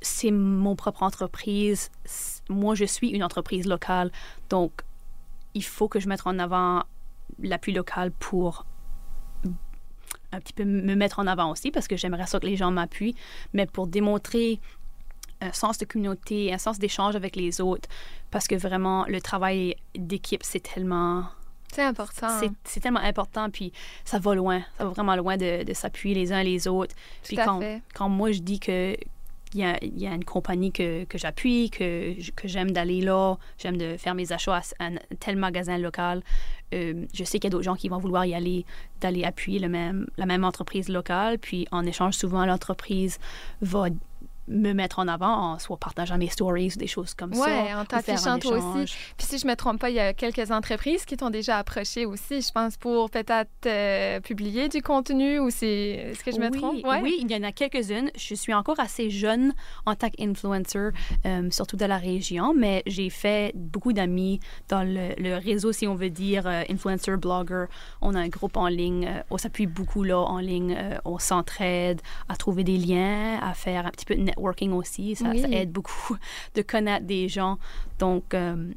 c'est 0.01 0.31
mon 0.31 0.75
propre 0.75 1.03
entreprise. 1.03 1.89
Moi, 2.49 2.75
je 2.75 2.85
suis 2.85 3.09
une 3.09 3.23
entreprise 3.23 3.65
locale. 3.65 4.11
Donc, 4.49 4.81
il 5.53 5.63
faut 5.63 5.87
que 5.87 5.99
je 5.99 6.09
mette 6.09 6.25
en 6.25 6.39
avant 6.39 6.83
l'appui 7.39 7.71
local 7.71 8.11
pour 8.11 8.65
un 10.31 10.39
petit 10.39 10.53
peu 10.53 10.65
me 10.65 10.95
mettre 10.95 11.19
en 11.19 11.27
avant 11.27 11.51
aussi 11.51 11.71
parce 11.71 11.87
que 11.87 11.95
j'aimerais 11.95 12.25
ça 12.25 12.39
que 12.39 12.45
les 12.45 12.55
gens 12.55 12.71
m'appuient, 12.71 13.15
mais 13.53 13.65
pour 13.65 13.87
démontrer 13.87 14.59
un 15.41 15.51
sens 15.51 15.77
de 15.77 15.85
communauté, 15.85 16.53
un 16.53 16.57
sens 16.57 16.79
d'échange 16.79 17.15
avec 17.15 17.35
les 17.35 17.61
autres, 17.61 17.87
parce 18.31 18.47
que 18.47 18.55
vraiment, 18.55 19.05
le 19.07 19.21
travail 19.21 19.75
d'équipe, 19.95 20.41
c'est 20.43 20.61
tellement, 20.61 21.25
C'est 21.73 21.83
important. 21.83 22.29
c'est, 22.39 22.51
c'est 22.63 22.79
tellement 22.79 22.99
important, 22.99 23.49
puis 23.49 23.71
ça 24.05 24.19
va 24.19 24.35
loin, 24.35 24.61
ça 24.77 24.85
va 24.85 24.91
vraiment 24.91 25.15
loin 25.15 25.37
de, 25.37 25.63
de 25.63 25.73
s'appuyer 25.73 26.15
les 26.15 26.31
uns 26.31 26.43
les 26.43 26.67
autres. 26.67 26.95
Puis 27.23 27.39
à 27.39 27.45
quand, 27.45 27.59
fait. 27.59 27.81
quand 27.93 28.09
moi, 28.09 28.31
je 28.31 28.39
dis 28.39 28.59
que 28.59 28.95
il 29.53 29.59
y 29.59 29.63
a, 29.63 29.77
il 29.83 29.99
y 29.99 30.07
a 30.07 30.13
une 30.13 30.25
compagnie 30.25 30.71
que, 30.71 31.03
que 31.03 31.17
j'appuie, 31.17 31.69
que, 31.69 32.15
que 32.31 32.47
j'aime 32.47 32.71
d'aller 32.71 33.01
là, 33.01 33.35
j'aime 33.57 33.77
de 33.77 33.97
faire 33.97 34.15
mes 34.15 34.31
achats 34.31 34.61
à, 34.79 34.85
un 34.85 34.95
tel 35.19 35.35
magasin 35.35 35.77
local. 35.77 36.23
euh, 36.73 37.05
je 37.13 37.23
sais 37.23 37.37
qu'il 37.37 37.45
y 37.45 37.47
a 37.47 37.51
d'autres 37.51 37.63
gens 37.63 37.75
qui 37.75 37.87
vont 37.89 37.99
vouloir 37.99 38.25
y 38.25 38.33
aller, 38.33 38.65
d'aller 38.99 39.23
appuyer 39.23 39.59
le 39.59 39.69
même, 39.69 40.07
la 40.17 40.25
même 40.25 40.43
entreprise 40.43 40.89
locale. 40.89 41.37
Puis 41.37 41.67
en 41.71 41.85
échange, 41.85 42.15
souvent, 42.15 42.45
l'entreprise 42.45 43.19
va 43.61 43.89
me 44.47 44.73
mettre 44.73 44.99
en 44.99 45.07
avant 45.07 45.53
en 45.53 45.59
soit 45.59 45.77
partageant 45.77 46.17
mes 46.17 46.27
stories 46.27 46.73
ou 46.75 46.79
des 46.79 46.87
choses 46.87 47.13
comme 47.13 47.33
ça. 47.33 47.45
Ouais, 47.45 47.73
en 47.73 47.85
t'affichant 47.85 48.39
toi 48.39 48.57
aussi. 48.57 48.93
Puis 49.17 49.27
si 49.27 49.37
je 49.37 49.47
me 49.47 49.55
trompe 49.55 49.79
pas, 49.79 49.89
il 49.89 49.95
y 49.95 49.99
a 49.99 50.13
quelques 50.13 50.51
entreprises 50.51 51.05
qui 51.05 51.15
t'ont 51.15 51.29
déjà 51.29 51.57
approché 51.57 52.05
aussi, 52.05 52.41
je 52.41 52.51
pense, 52.51 52.77
pour 52.77 53.09
peut-être 53.09 53.49
euh, 53.65 54.19
publier 54.19 54.69
du 54.69 54.81
contenu 54.81 55.39
ou 55.39 55.49
c'est... 55.49 56.11
Est-ce 56.11 56.23
que 56.23 56.31
je 56.31 56.39
me 56.39 56.49
oui, 56.49 56.59
trompe? 56.59 56.85
Ouais. 56.85 57.01
Oui, 57.01 57.15
il 57.19 57.31
y 57.31 57.35
en 57.35 57.43
a 57.43 57.51
quelques-unes. 57.51 58.11
Je 58.15 58.35
suis 58.35 58.53
encore 58.53 58.79
assez 58.79 59.09
jeune 59.09 59.53
en 59.85 59.95
tant 59.95 60.09
qu'influencer, 60.09 60.89
euh, 61.25 61.49
surtout 61.51 61.77
de 61.77 61.85
la 61.85 61.97
région, 61.97 62.53
mais 62.53 62.83
j'ai 62.85 63.09
fait 63.09 63.53
beaucoup 63.55 63.93
d'amis 63.93 64.39
dans 64.69 64.83
le, 64.83 65.13
le 65.17 65.37
réseau, 65.37 65.71
si 65.71 65.87
on 65.87 65.95
veut 65.95 66.09
dire, 66.09 66.47
euh, 66.47 66.63
influencer, 66.69 67.15
blogger. 67.17 67.65
On 68.01 68.13
a 68.15 68.19
un 68.19 68.29
groupe 68.29 68.57
en 68.57 68.67
ligne, 68.67 69.07
euh, 69.07 69.21
on 69.29 69.37
s'appuie 69.37 69.67
beaucoup 69.67 70.03
là 70.03 70.19
en 70.19 70.39
ligne, 70.39 70.77
on 71.05 71.17
s'entraide 71.17 72.01
à 72.29 72.35
trouver 72.35 72.63
des 72.63 72.77
liens, 72.77 73.39
à 73.41 73.53
faire 73.53 73.85
un 73.85 73.89
petit 73.89 74.05
peu 74.05 74.15
de 74.15 74.32
networking 74.35 74.71
aussi. 74.73 75.15
Ça, 75.15 75.29
Oui. 75.29 75.41
ça 75.41 75.49
aide 75.49 75.71
beaucoup 75.71 76.17
de 76.55 76.61
connaître 76.61 77.05
des 77.05 77.27
gens. 77.29 77.57
Donc, 77.99 78.33
euh, 78.33 78.71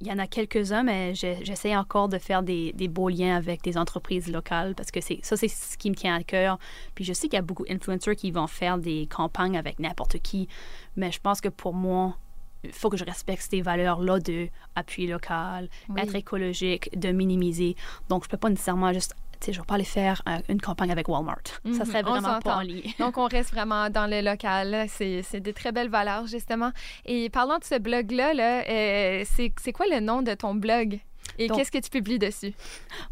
il 0.00 0.08
y 0.08 0.12
en 0.12 0.18
a 0.18 0.26
quelques-uns, 0.26 0.82
mais 0.82 1.14
j'essaie 1.14 1.76
encore 1.76 2.08
de 2.08 2.18
faire 2.18 2.42
des, 2.42 2.72
des 2.72 2.88
beaux 2.88 3.08
liens 3.08 3.36
avec 3.36 3.62
des 3.62 3.78
entreprises 3.78 4.26
locales 4.32 4.74
parce 4.74 4.90
que 4.90 5.00
ça, 5.00 5.36
c'est 5.36 5.46
ce 5.48 5.78
qui 5.78 5.90
me 5.90 5.94
tient 5.94 6.16
à 6.16 6.22
cœur. 6.24 6.58
Puis 6.96 7.04
je 7.04 7.12
sais 7.12 7.28
qu'il 7.28 7.36
y 7.36 7.38
a 7.38 7.42
beaucoup 7.42 7.64
d'influenceurs 7.64 8.16
qui 8.16 8.32
vont 8.32 8.48
faire 8.48 8.78
des 8.78 9.06
campagnes 9.06 9.56
avec 9.56 9.78
n'importe 9.78 10.18
qui, 10.18 10.48
mais 10.96 11.12
je 11.12 11.20
pense 11.20 11.40
que 11.40 11.48
pour 11.48 11.72
moi, 11.72 12.16
il 12.64 12.72
faut 12.72 12.90
que 12.90 12.96
je 12.96 13.04
respecte 13.04 13.46
ces 13.48 13.60
valeurs-là 13.62 14.18
de 14.18 14.48
appui 14.74 15.06
local, 15.06 15.68
Oui. 15.88 16.00
être 16.00 16.14
écologique, 16.16 16.96
de 16.98 17.10
minimiser. 17.12 17.76
Donc, 18.08 18.24
je 18.24 18.28
peux 18.28 18.36
pas 18.36 18.50
nécessairement 18.50 18.92
juste, 18.92 19.14
je 19.50 19.58
vais 19.58 19.66
pas 19.66 19.74
aller 19.74 19.84
faire 19.84 20.22
euh, 20.28 20.38
une 20.48 20.60
campagne 20.60 20.90
avec 20.92 21.08
Walmart. 21.08 21.42
Mhm, 21.64 21.74
Ça 21.74 21.84
serait 21.84 22.02
on 22.06 22.10
vraiment 22.10 22.38
pas 22.40 22.56
en 22.56 22.60
ligne. 22.60 22.92
Donc, 22.98 23.18
on 23.18 23.26
reste 23.26 23.52
vraiment 23.52 23.90
dans 23.90 24.06
le 24.06 24.20
local. 24.20 24.86
C'est 24.88 25.40
des 25.40 25.52
très 25.52 25.72
belles 25.72 25.90
valeurs, 25.90 26.26
justement. 26.26 26.72
Et 27.06 27.30
parlant 27.30 27.58
de 27.58 27.64
ce 27.64 27.78
blog-là, 27.78 28.34
là, 28.34 28.62
euh, 28.68 29.24
c'est 29.26 29.72
quoi 29.72 29.86
le 29.90 30.00
nom 30.00 30.22
de 30.22 30.34
ton 30.34 30.54
blog? 30.54 31.00
Et 31.38 31.48
qu'est-ce 31.48 31.70
que 31.70 31.78
tu 31.78 31.88
publies 31.90 32.18
dessus? 32.18 32.52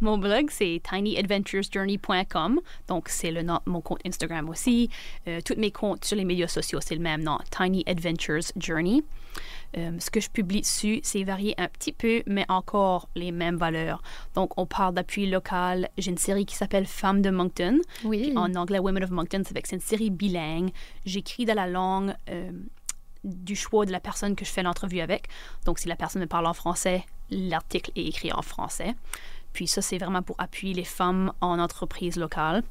Mon 0.00 0.18
blog, 0.18 0.50
c'est 0.50 0.80
tinyadventuresjourney.com. 0.88 2.60
Donc, 2.88 3.08
c'est 3.08 3.30
le 3.30 3.42
nom 3.42 3.60
de 3.66 3.70
mon 3.70 3.80
compte 3.80 4.00
Instagram 4.06 4.48
aussi. 4.48 4.90
Euh, 5.26 5.40
tous 5.44 5.54
mes 5.56 5.70
comptes 5.70 6.04
sur 6.04 6.16
les 6.16 6.24
médias 6.24 6.48
sociaux, 6.48 6.80
c'est 6.82 6.94
le 6.94 7.00
même 7.00 7.22
nom, 7.22 7.38
Tiny 7.50 7.82
Adventures 7.86 8.52
Journey. 8.56 9.02
Euh, 9.76 9.92
ce 9.98 10.10
que 10.10 10.20
je 10.20 10.28
publie 10.30 10.62
dessus, 10.62 11.00
c'est 11.02 11.22
varié 11.22 11.54
un 11.58 11.68
petit 11.68 11.92
peu, 11.92 12.22
mais 12.26 12.44
encore 12.48 13.08
les 13.14 13.32
mêmes 13.32 13.56
valeurs. 13.56 14.02
Donc, 14.34 14.58
on 14.58 14.66
parle 14.66 14.94
d'appui 14.94 15.26
local. 15.26 15.88
J'ai 15.96 16.10
une 16.10 16.18
série 16.18 16.46
qui 16.46 16.56
s'appelle 16.56 16.86
Femmes 16.86 17.22
de 17.22 17.30
Moncton. 17.30 17.78
Oui. 18.04 18.32
En 18.36 18.54
anglais, 18.54 18.78
Women 18.78 19.04
of 19.04 19.10
Moncton, 19.10 19.42
c'est 19.46 19.72
une 19.72 19.80
série 19.80 20.10
bilingue. 20.10 20.70
J'écris 21.04 21.44
dans 21.44 21.54
la 21.54 21.66
langue 21.66 22.14
euh, 22.30 22.50
du 23.22 23.54
choix 23.54 23.86
de 23.86 23.92
la 23.92 24.00
personne 24.00 24.34
que 24.34 24.44
je 24.44 24.50
fais 24.50 24.62
l'entrevue 24.62 25.00
avec. 25.00 25.28
Donc, 25.66 25.78
si 25.78 25.88
la 25.88 25.96
personne 25.96 26.22
me 26.22 26.26
parle 26.26 26.46
en 26.46 26.54
français, 26.54 27.04
l'article 27.30 27.92
est 27.94 28.06
écrit 28.06 28.32
en 28.32 28.42
français. 28.42 28.94
Puis 29.52 29.66
ça, 29.66 29.82
c'est 29.82 29.98
vraiment 29.98 30.22
pour 30.22 30.36
appuyer 30.38 30.74
les 30.74 30.84
femmes 30.84 31.32
en 31.40 31.58
entreprise 31.58 32.16
locale. 32.16 32.62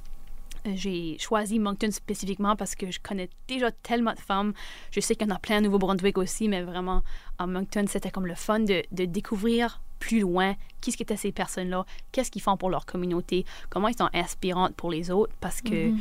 Euh, 0.68 0.72
J'ai 0.76 1.18
choisi 1.20 1.60
Moncton 1.60 1.92
spécifiquement 1.92 2.56
parce 2.56 2.76
que 2.76 2.92
je 2.92 3.00
connais 3.00 3.30
déjà 3.48 3.72
tellement 3.72 4.14
de 4.14 4.20
femmes. 4.20 4.54
Je 4.92 5.00
sais 5.00 5.16
qu'il 5.16 5.28
y 5.28 5.32
en 5.32 5.36
a 5.36 5.40
plein 5.40 5.58
à 5.58 5.62
Nouveau-Brunswick 5.62 6.18
aussi, 6.18 6.48
mais 6.48 6.62
vraiment, 6.64 7.02
à 7.38 7.48
Moncton, 7.48 7.86
c'était 7.88 8.12
comme 8.12 8.26
le 8.28 8.36
fun 8.36 8.60
de, 8.60 8.84
de 8.92 9.06
découvrir 9.06 9.82
plus 10.00 10.22
loin 10.22 10.56
qui 10.82 10.92
ce 10.94 10.98
qu'étaient 10.98 11.18
ces 11.18 11.32
personnes-là, 11.34 11.86
qu'est-ce 12.12 12.32
qu'ils 12.32 12.42
font 12.42 12.56
pour 12.56 12.70
leur 12.70 12.86
communauté, 12.86 13.46
comment 13.70 13.90
ils 13.90 13.98
sont 13.98 14.10
inspirantes 14.14 14.74
pour 14.76 14.92
les 14.92 15.12
autres, 15.12 15.34
parce 15.42 15.62
que 15.62 15.90
Mhm. 15.90 16.00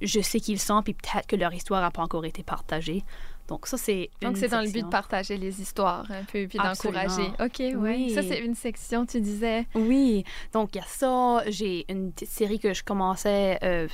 je 0.00 0.20
sais 0.20 0.40
qu'ils 0.40 0.58
sont, 0.58 0.82
puis 0.82 0.94
peut-être 0.94 1.26
que 1.26 1.36
leur 1.36 1.52
histoire 1.52 1.82
n'a 1.82 1.90
pas 1.90 2.02
encore 2.02 2.24
été 2.24 2.42
partagée. 2.42 3.04
Donc 3.48 3.66
ça, 3.66 3.76
c'est 3.76 4.10
Donc, 4.22 4.36
c'est 4.38 4.48
dans 4.48 4.62
le 4.62 4.70
but 4.70 4.84
de 4.84 4.88
partager 4.88 5.36
les 5.36 5.60
histoires 5.60 6.10
un 6.10 6.24
peu, 6.24 6.46
puis 6.46 6.58
d'encourager. 6.58 7.28
OK, 7.40 7.56
oui. 7.58 7.74
Oui. 7.76 8.10
Ça, 8.14 8.22
c'est 8.22 8.38
une 8.38 8.54
section, 8.54 9.04
tu 9.04 9.20
disais. 9.20 9.66
Oui, 9.74 10.24
donc 10.52 10.74
il 10.74 10.78
y 10.78 10.80
a 10.80 10.86
ça. 10.86 11.42
J'ai 11.48 11.84
une 11.92 12.12
petite 12.12 12.30
série 12.30 12.58
que 12.58 12.72
je 12.72 12.82
commençais 12.82 13.58
euh, 13.62 13.86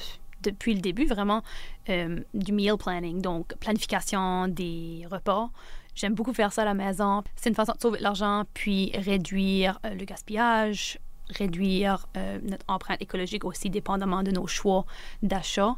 depuis 0.43 0.75
le 0.75 0.81
début, 0.81 1.07
vraiment, 1.07 1.43
euh, 1.89 2.21
du 2.33 2.53
meal 2.53 2.77
planning, 2.77 3.21
donc 3.21 3.55
planification 3.57 4.47
des 4.49 5.07
repas. 5.11 5.51
J'aime 5.95 6.15
beaucoup 6.15 6.33
faire 6.33 6.53
ça 6.53 6.63
à 6.63 6.65
la 6.65 6.75
maison. 6.75 7.25
C'est 7.35 7.49
une 7.49 7.57
façon 7.57 7.73
de 7.73 7.81
sauver 7.81 7.99
de 7.99 8.05
l'argent, 8.05 8.45
puis 8.55 8.93
réduire 8.95 9.81
euh, 9.85 9.95
le 9.95 10.05
gaspillage, 10.05 10.99
réduire 11.29 12.07
notre 12.43 12.65
empreinte 12.67 13.01
écologique 13.01 13.45
aussi, 13.45 13.71
dépendamment 13.71 14.25
de 14.25 14.33
nos 14.33 14.49
choix 14.49 14.85
d'achat, 15.23 15.77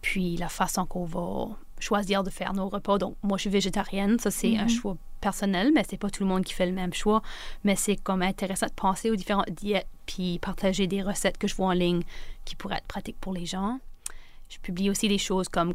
puis 0.00 0.36
la 0.38 0.48
façon 0.48 0.86
qu'on 0.86 1.04
va 1.04 1.48
choisir 1.78 2.22
de 2.22 2.30
faire 2.30 2.52
nos 2.54 2.68
repas. 2.68 2.98
Donc, 2.98 3.16
moi, 3.22 3.36
je 3.38 3.42
suis 3.42 3.50
végétarienne. 3.50 4.18
Ça, 4.18 4.30
c'est 4.30 4.56
un 4.56 4.62
Mhm. 4.64 4.68
choix 4.68 4.96
personnel, 5.20 5.72
mais 5.74 5.82
c'est 5.88 5.96
pas 5.96 6.10
tout 6.10 6.22
le 6.22 6.28
monde 6.28 6.44
qui 6.44 6.52
fait 6.52 6.66
le 6.66 6.72
même 6.72 6.92
choix. 6.94 7.22
Mais 7.64 7.76
c'est 7.76 7.96
comme 7.96 8.22
intéressant 8.22 8.66
de 8.66 8.72
penser 8.72 9.10
aux 9.10 9.16
différentes 9.16 9.50
diètes, 9.50 9.86
puis 10.06 10.38
partager 10.38 10.86
des 10.86 11.02
recettes 11.02 11.38
que 11.38 11.48
je 11.48 11.54
vois 11.54 11.68
en 11.68 11.72
ligne 11.72 12.02
qui 12.44 12.54
pourraient 12.56 12.76
être 12.76 12.86
pratiques 12.86 13.18
pour 13.20 13.32
les 13.32 13.46
gens. 13.46 13.78
Je 14.48 14.58
publie 14.58 14.90
aussi 14.90 15.08
des 15.08 15.18
choses 15.18 15.48
comme, 15.48 15.74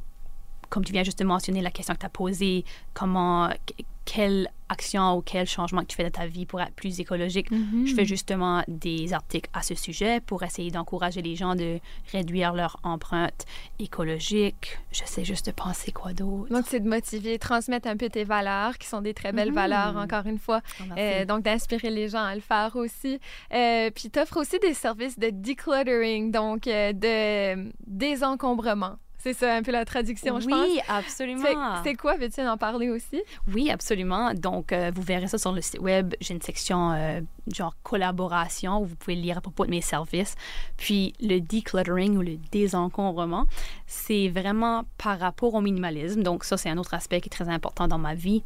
comme 0.72 0.84
tu 0.84 0.92
viens 0.94 1.04
juste 1.04 1.20
de 1.20 1.26
mentionner, 1.26 1.62
la 1.62 1.70
question 1.70 1.94
que 1.94 2.00
tu 2.00 2.06
as 2.08 2.10
posée, 2.10 2.66
comment, 2.96 3.50
que- 3.68 3.84
quelle 4.04 4.50
action 4.68 5.16
ou 5.18 5.22
quel 5.22 5.46
changement 5.46 5.82
que 5.82 5.88
tu 5.88 5.96
fais 5.96 6.04
dans 6.04 6.10
ta 6.22 6.26
vie 6.26 6.46
pour 6.48 6.60
être 6.60 6.74
plus 6.74 7.00
écologique. 7.00 7.52
Mhm. 7.52 7.86
Je 7.86 7.94
fais 7.94 8.04
justement 8.04 8.64
des 8.68 9.14
articles 9.14 9.50
à 9.54 9.62
ce 9.62 9.76
sujet 9.76 10.20
pour 10.22 10.42
essayer 10.44 10.72
d'encourager 10.72 11.22
les 11.22 11.36
gens 11.36 11.54
de 11.56 11.80
réduire 12.12 12.54
leur 12.54 12.78
empreinte 12.84 13.46
écologique. 13.80 14.80
J'essaie 14.92 15.24
juste 15.24 15.46
de 15.48 15.52
penser 15.52 15.92
quoi 15.92 16.14
d'autre. 16.14 16.52
Donc, 16.52 16.66
c'est 16.68 16.80
de 16.80 16.90
motiver, 16.90 17.38
transmettre 17.38 17.88
un 17.88 17.96
peu 17.98 18.10
tes 18.10 18.24
valeurs, 18.24 18.78
qui 18.80 18.88
sont 18.88 19.02
des 19.02 19.14
très 19.14 19.32
belles 19.34 19.50
Mhm. 19.50 19.56
valeurs, 19.56 19.98
encore 19.98 20.26
une 20.26 20.40
fois. 20.40 20.62
Oh. 20.80 20.84
Euh, 20.98 21.26
donc, 21.26 21.44
d'inspirer 21.44 21.90
les 21.92 22.08
gens 22.10 22.24
à 22.24 22.34
le 22.34 22.42
faire 22.42 22.76
aussi. 22.76 23.20
Euh, 23.54 23.92
puis, 23.94 24.10
tu 24.10 24.20
offres 24.20 24.38
aussi 24.38 24.58
des 24.60 24.74
services 24.74 25.20
de 25.20 25.30
decluttering, 25.30 26.32
donc 26.32 26.66
euh, 26.68 26.92
de 26.94 27.72
désencombrement. 27.86 28.96
C'est 29.22 29.34
ça, 29.34 29.54
un 29.54 29.62
peu 29.62 29.72
la 29.72 29.86
traduction, 29.86 30.40
je 30.40 30.48
pense. 30.48 30.68
Oui, 30.68 30.80
absolument. 30.88 31.84
C'est 31.84 31.94
quoi, 31.94 32.18
veux-tu 32.18 32.42
en 32.42 32.58
parler 32.58 32.90
aussi? 32.90 33.22
Oui, 33.54 33.70
absolument. 33.70 34.34
Donc, 34.34 34.72
euh, 34.72 34.92
vous 34.94 35.04
verrez 35.04 35.28
ça 35.28 35.38
sur 35.38 35.52
le 35.52 35.62
site 35.62 35.80
web. 35.80 36.16
J'ai 36.20 36.34
une 36.34 36.42
section 36.42 36.92
euh, 36.92 37.22
genre 37.54 37.76
collaboration 37.84 38.82
où 38.82 38.86
vous 38.86 38.96
pouvez 38.96 39.16
lire 39.16 39.38
à 39.38 39.42
propos 39.42 39.66
de 39.66 39.70
mes 39.70 39.82
services. 39.82 40.36
Puis, 40.76 41.14
le 41.22 41.40
decluttering 41.40 42.18
ou 42.18 42.24
le 42.24 42.38
désencombrement, 42.52 43.46
c'est 43.86 44.28
vraiment 44.30 44.86
par 44.98 45.20
rapport 45.20 45.54
au 45.54 45.62
minimalisme. 45.62 46.24
Donc, 46.24 46.44
ça, 46.44 46.58
c'est 46.58 46.70
un 46.70 46.78
autre 46.80 46.96
aspect 46.96 47.22
qui 47.22 47.30
est 47.30 47.32
très 47.32 47.50
important 47.50 47.88
dans 47.88 48.00
ma 48.00 48.16
vie. 48.16 48.44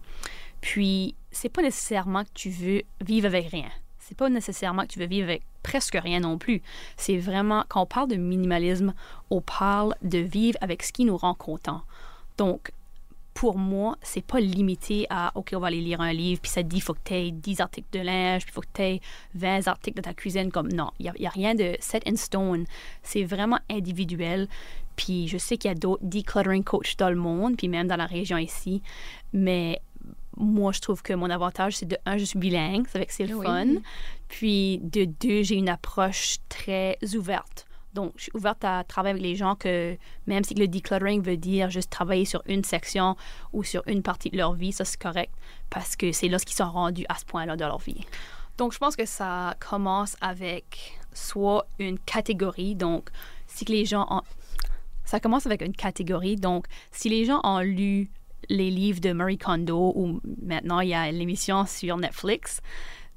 Puis, 0.59 1.15
c'est 1.31 1.49
pas 1.49 1.61
nécessairement 1.61 2.23
que 2.23 2.31
tu 2.33 2.49
veux 2.49 2.81
vivre 2.99 3.27
avec 3.27 3.49
rien. 3.49 3.69
C'est 4.07 4.15
pas 4.15 4.29
nécessairement 4.29 4.83
que 4.83 4.89
tu 4.89 4.99
veux 4.99 5.07
vivre 5.07 5.27
avec 5.29 5.41
presque 5.63 5.97
rien 5.99 6.19
non 6.19 6.37
plus. 6.37 6.61
C'est 6.95 7.17
vraiment, 7.17 7.65
quand 7.67 7.81
on 7.81 7.85
parle 7.87 8.07
de 8.07 8.17
minimalisme, 8.17 8.93
on 9.31 9.41
parle 9.41 9.95
de 10.03 10.19
vivre 10.19 10.59
avec 10.61 10.83
ce 10.83 10.93
qui 10.93 11.05
nous 11.05 11.17
rend 11.17 11.33
content. 11.33 11.81
Donc, 12.37 12.71
pour 13.33 13.57
moi, 13.57 13.97
c'est 14.03 14.23
pas 14.23 14.39
limité 14.39 15.07
à 15.09 15.31
OK, 15.33 15.53
on 15.55 15.59
va 15.59 15.67
aller 15.67 15.81
lire 15.81 16.01
un 16.01 16.13
livre, 16.13 16.39
puis 16.39 16.51
ça 16.51 16.61
dit 16.61 16.81
faut 16.81 16.93
que 16.93 16.99
tu 17.03 17.15
aies 17.15 17.31
10 17.31 17.61
articles 17.61 17.87
de 17.93 17.99
linge, 17.99 18.43
puis 18.45 18.53
faut 18.53 18.61
que 18.61 18.67
tu 18.75 18.81
aies 18.83 19.01
20 19.33 19.67
articles 19.67 19.97
de 19.97 20.03
ta 20.03 20.13
cuisine. 20.13 20.51
Comme 20.51 20.71
non, 20.71 20.91
il 20.99 21.11
n'y 21.17 21.25
a, 21.25 21.29
a, 21.29 21.31
rien 21.31 21.55
de 21.55 21.75
set 21.79 22.07
in 22.07 22.15
stone. 22.15 22.65
C'est 23.01 23.23
vraiment 23.23 23.59
individuel. 23.71 24.47
Puis 24.97 25.27
je 25.27 25.39
sais 25.39 25.57
qu'il 25.57 25.69
y 25.69 25.71
a 25.71 25.75
d'autres 25.75 26.05
decluttering 26.05 26.63
coachs 26.63 26.95
dans 26.99 27.09
le 27.09 27.15
monde, 27.15 27.57
puis 27.57 27.69
même 27.69 27.87
dans 27.87 27.97
la 27.97 28.05
région 28.05 28.37
ici. 28.37 28.83
Mais 29.33 29.81
moi, 30.37 30.71
je 30.71 30.79
trouve 30.81 31.01
que 31.01 31.13
mon 31.13 31.29
avantage, 31.29 31.77
c'est 31.77 31.85
de 31.85 31.97
un, 32.05 32.17
je 32.17 32.25
suis 32.25 32.39
bilingue, 32.39 32.87
ça 32.87 32.99
fait 32.99 33.05
que 33.05 33.13
c'est 33.13 33.25
le 33.25 33.41
fun. 33.41 33.67
Puis 34.27 34.79
de 34.83 35.05
deux, 35.05 35.43
j'ai 35.43 35.55
une 35.55 35.69
approche 35.69 36.37
très 36.49 36.97
ouverte. 37.15 37.65
Donc, 37.93 38.11
je 38.17 38.23
suis 38.23 38.31
ouverte 38.33 38.63
à 38.65 38.83
travailler 38.83 39.11
avec 39.11 39.23
les 39.23 39.35
gens 39.37 39.55
que, 39.55 39.97
même 40.27 40.43
si 40.43 40.53
le 40.53 40.67
decluttering 40.67 41.21
veut 41.21 41.37
dire 41.37 41.69
juste 41.69 41.89
travailler 41.89 42.25
sur 42.25 42.43
une 42.45 42.63
section 42.65 43.15
ou 43.53 43.63
sur 43.63 43.83
une 43.87 44.03
partie 44.03 44.29
de 44.29 44.35
leur 44.35 44.53
vie, 44.53 44.73
ça 44.73 44.83
c'est 44.83 45.01
correct 45.01 45.33
parce 45.69 45.95
que 45.95 46.11
c'est 46.11 46.27
là 46.27 46.37
ce 46.37 46.45
qu'ils 46.45 46.57
sont 46.57 46.69
rendus 46.69 47.05
à 47.07 47.15
ce 47.15 47.23
point-là 47.23 47.55
de 47.55 47.63
leur 47.63 47.79
vie. 47.79 48.05
Donc, 48.57 48.73
je 48.73 48.79
pense 48.79 48.97
que 48.97 49.05
ça 49.05 49.55
commence 49.59 50.17
avec 50.19 50.99
soit 51.13 51.65
une 51.79 51.97
catégorie. 51.97 52.75
Donc, 52.75 53.09
si 53.47 53.63
les 53.65 53.85
gens 53.85 54.05
ont... 54.09 54.21
Ça 55.05 55.19
commence 55.19 55.45
avec 55.45 55.61
une 55.61 55.75
catégorie. 55.75 56.35
Donc, 56.35 56.65
si 56.91 57.07
les 57.09 57.25
gens 57.25 57.39
ont 57.43 57.59
lu 57.59 58.09
les 58.49 58.69
livres 58.69 59.01
de 59.01 59.11
Marie 59.11 59.37
Kondo 59.37 59.93
ou 59.95 60.19
maintenant 60.41 60.79
il 60.79 60.89
y 60.89 60.93
a 60.93 61.11
l'émission 61.11 61.65
sur 61.65 61.97
Netflix, 61.97 62.61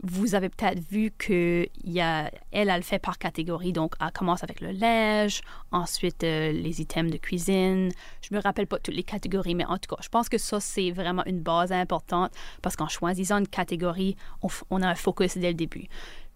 vous 0.02 0.34
avez 0.34 0.48
peut-être 0.48 0.78
vu 0.90 1.10
que 1.16 1.66
y 1.84 2.00
a, 2.00 2.30
elle, 2.52 2.68
elle 2.68 2.82
fait 2.82 2.98
par 2.98 3.18
catégorie. 3.18 3.72
Donc, 3.72 3.94
elle 4.00 4.12
commence 4.12 4.44
avec 4.44 4.60
le 4.60 4.70
linge, 4.70 5.40
ensuite 5.72 6.22
euh, 6.22 6.52
les 6.52 6.80
items 6.80 7.10
de 7.10 7.18
cuisine. 7.18 7.90
Je 8.22 8.34
me 8.34 8.40
rappelle 8.40 8.66
pas 8.66 8.78
toutes 8.78 8.94
les 8.94 9.02
catégories, 9.02 9.54
mais 9.54 9.64
en 9.64 9.78
tout 9.78 9.94
cas, 9.94 10.00
je 10.00 10.08
pense 10.08 10.28
que 10.28 10.38
ça, 10.38 10.60
c'est 10.60 10.90
vraiment 10.92 11.24
une 11.26 11.40
base 11.40 11.72
importante 11.72 12.32
parce 12.62 12.76
qu'en 12.76 12.88
choisissant 12.88 13.38
une 13.38 13.48
catégorie, 13.48 14.16
on, 14.42 14.48
on, 14.70 14.82
a 14.82 14.88
un 14.88 14.94
focus 14.94 15.36
dès 15.36 15.48
le 15.48 15.54
début. 15.54 15.88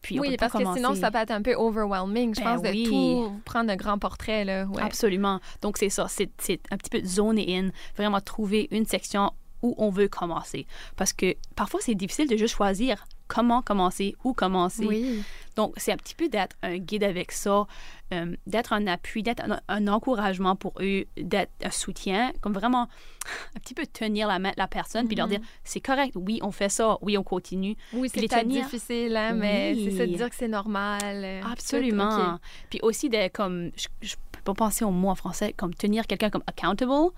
Puis 0.02 0.18
oui, 0.18 0.36
parce 0.36 0.52
que 0.52 0.74
sinon, 0.74 0.94
ça 0.94 1.10
peut 1.10 1.18
être 1.18 1.30
un 1.30 1.42
peu 1.42 1.54
overwhelming, 1.54 2.34
je 2.34 2.40
ben 2.40 2.56
pense, 2.56 2.68
oui. 2.68 2.84
de 2.84 2.88
tout 2.88 3.40
prendre 3.44 3.70
un 3.70 3.76
grand 3.76 3.98
portrait. 3.98 4.44
Là. 4.44 4.64
Ouais. 4.66 4.82
Absolument. 4.82 5.40
Donc, 5.62 5.78
c'est 5.78 5.88
ça. 5.88 6.06
C'est 6.08 6.30
un 6.70 6.76
petit 6.76 6.90
peu 6.90 7.00
zoner 7.04 7.56
in, 7.56 7.70
vraiment 7.96 8.20
trouver 8.20 8.68
une 8.72 8.84
section 8.84 9.32
où 9.62 9.74
on 9.78 9.90
veut 9.90 10.08
commencer. 10.08 10.66
Parce 10.96 11.12
que 11.12 11.36
parfois, 11.54 11.80
c'est 11.80 11.94
difficile 11.94 12.28
de 12.28 12.36
juste 12.36 12.56
choisir 12.56 13.04
comment 13.34 13.62
commencer, 13.62 14.14
où 14.24 14.34
commencer. 14.34 14.86
Oui. 14.86 15.22
Donc, 15.56 15.74
c'est 15.76 15.92
un 15.92 15.96
petit 15.96 16.14
peu 16.14 16.28
d'être 16.28 16.56
un 16.62 16.76
guide 16.78 17.04
avec 17.04 17.32
ça, 17.32 17.66
euh, 18.12 18.34
d'être 18.46 18.72
un 18.72 18.86
appui, 18.86 19.22
d'être 19.22 19.42
un, 19.44 19.60
un, 19.68 19.86
encouragement 19.88 20.54
pour 20.56 20.72
eux, 20.80 21.04
d'être 21.16 21.52
un 21.62 21.70
soutien, 21.70 22.32
comme 22.42 22.52
vraiment 22.52 22.88
un 23.56 23.60
petit 23.60 23.74
peu 23.74 23.84
tenir 23.86 24.28
la 24.28 24.38
main 24.38 24.50
de 24.50 24.58
la 24.58 24.68
personne, 24.68 25.02
mm 25.02 25.04
-hmm. 25.04 25.08
puis 25.08 25.16
leur 25.16 25.28
dire 25.28 25.40
Mm-hmm. 25.40 25.70
c'est 25.70 25.80
correct, 25.80 26.12
oui, 26.26 26.36
on 26.42 26.52
fait 26.52 26.68
ça, 26.78 26.86
oui, 27.00 27.16
on 27.16 27.22
continue. 27.34 27.74
Oui, 27.94 28.08
c'est 28.12 28.20
difficile, 28.44 29.16
hein, 29.16 29.32
mais 29.42 29.72
oui. 29.74 29.84
c'est 29.84 29.96
ça 29.98 30.06
de 30.06 30.14
dire 30.20 30.30
que 30.32 30.36
c'est 30.42 30.54
normal. 30.60 31.14
euh, 31.24 31.52
Absolument. 31.54 32.16
Tout, 32.16 32.22
okay. 32.22 32.40
Puis 32.70 32.78
aussi, 32.88 33.06
de, 33.14 33.28
comme, 33.38 33.58
je, 33.82 33.88
je 34.08 34.14
peux 34.32 34.42
pas 34.48 34.54
penser 34.64 34.84
au 34.84 34.90
mot 34.90 35.10
en 35.14 35.18
français, 35.24 35.48
comme 35.60 35.74
tenir 35.74 36.02
quelqu'un 36.06 36.30
comme 36.34 36.46
accountable. 36.52 37.10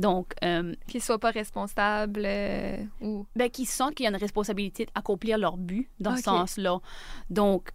Donc, 0.00 0.32
euh, 0.42 0.74
qu'ils 0.88 1.02
soient 1.02 1.18
pas 1.18 1.30
responsables 1.30 2.22
euh, 2.24 2.82
ou 3.02 3.26
ben 3.36 3.50
qu'ils 3.50 3.66
sentent 3.66 3.94
qu'il 3.94 4.04
y 4.04 4.06
a 4.06 4.10
une 4.10 4.16
responsabilité 4.16 4.86
d'accomplir 4.86 5.36
leur 5.36 5.58
but 5.58 5.90
dans 6.00 6.12
okay. 6.12 6.20
ce 6.20 6.24
sens-là. 6.24 6.80
Donc, 7.28 7.72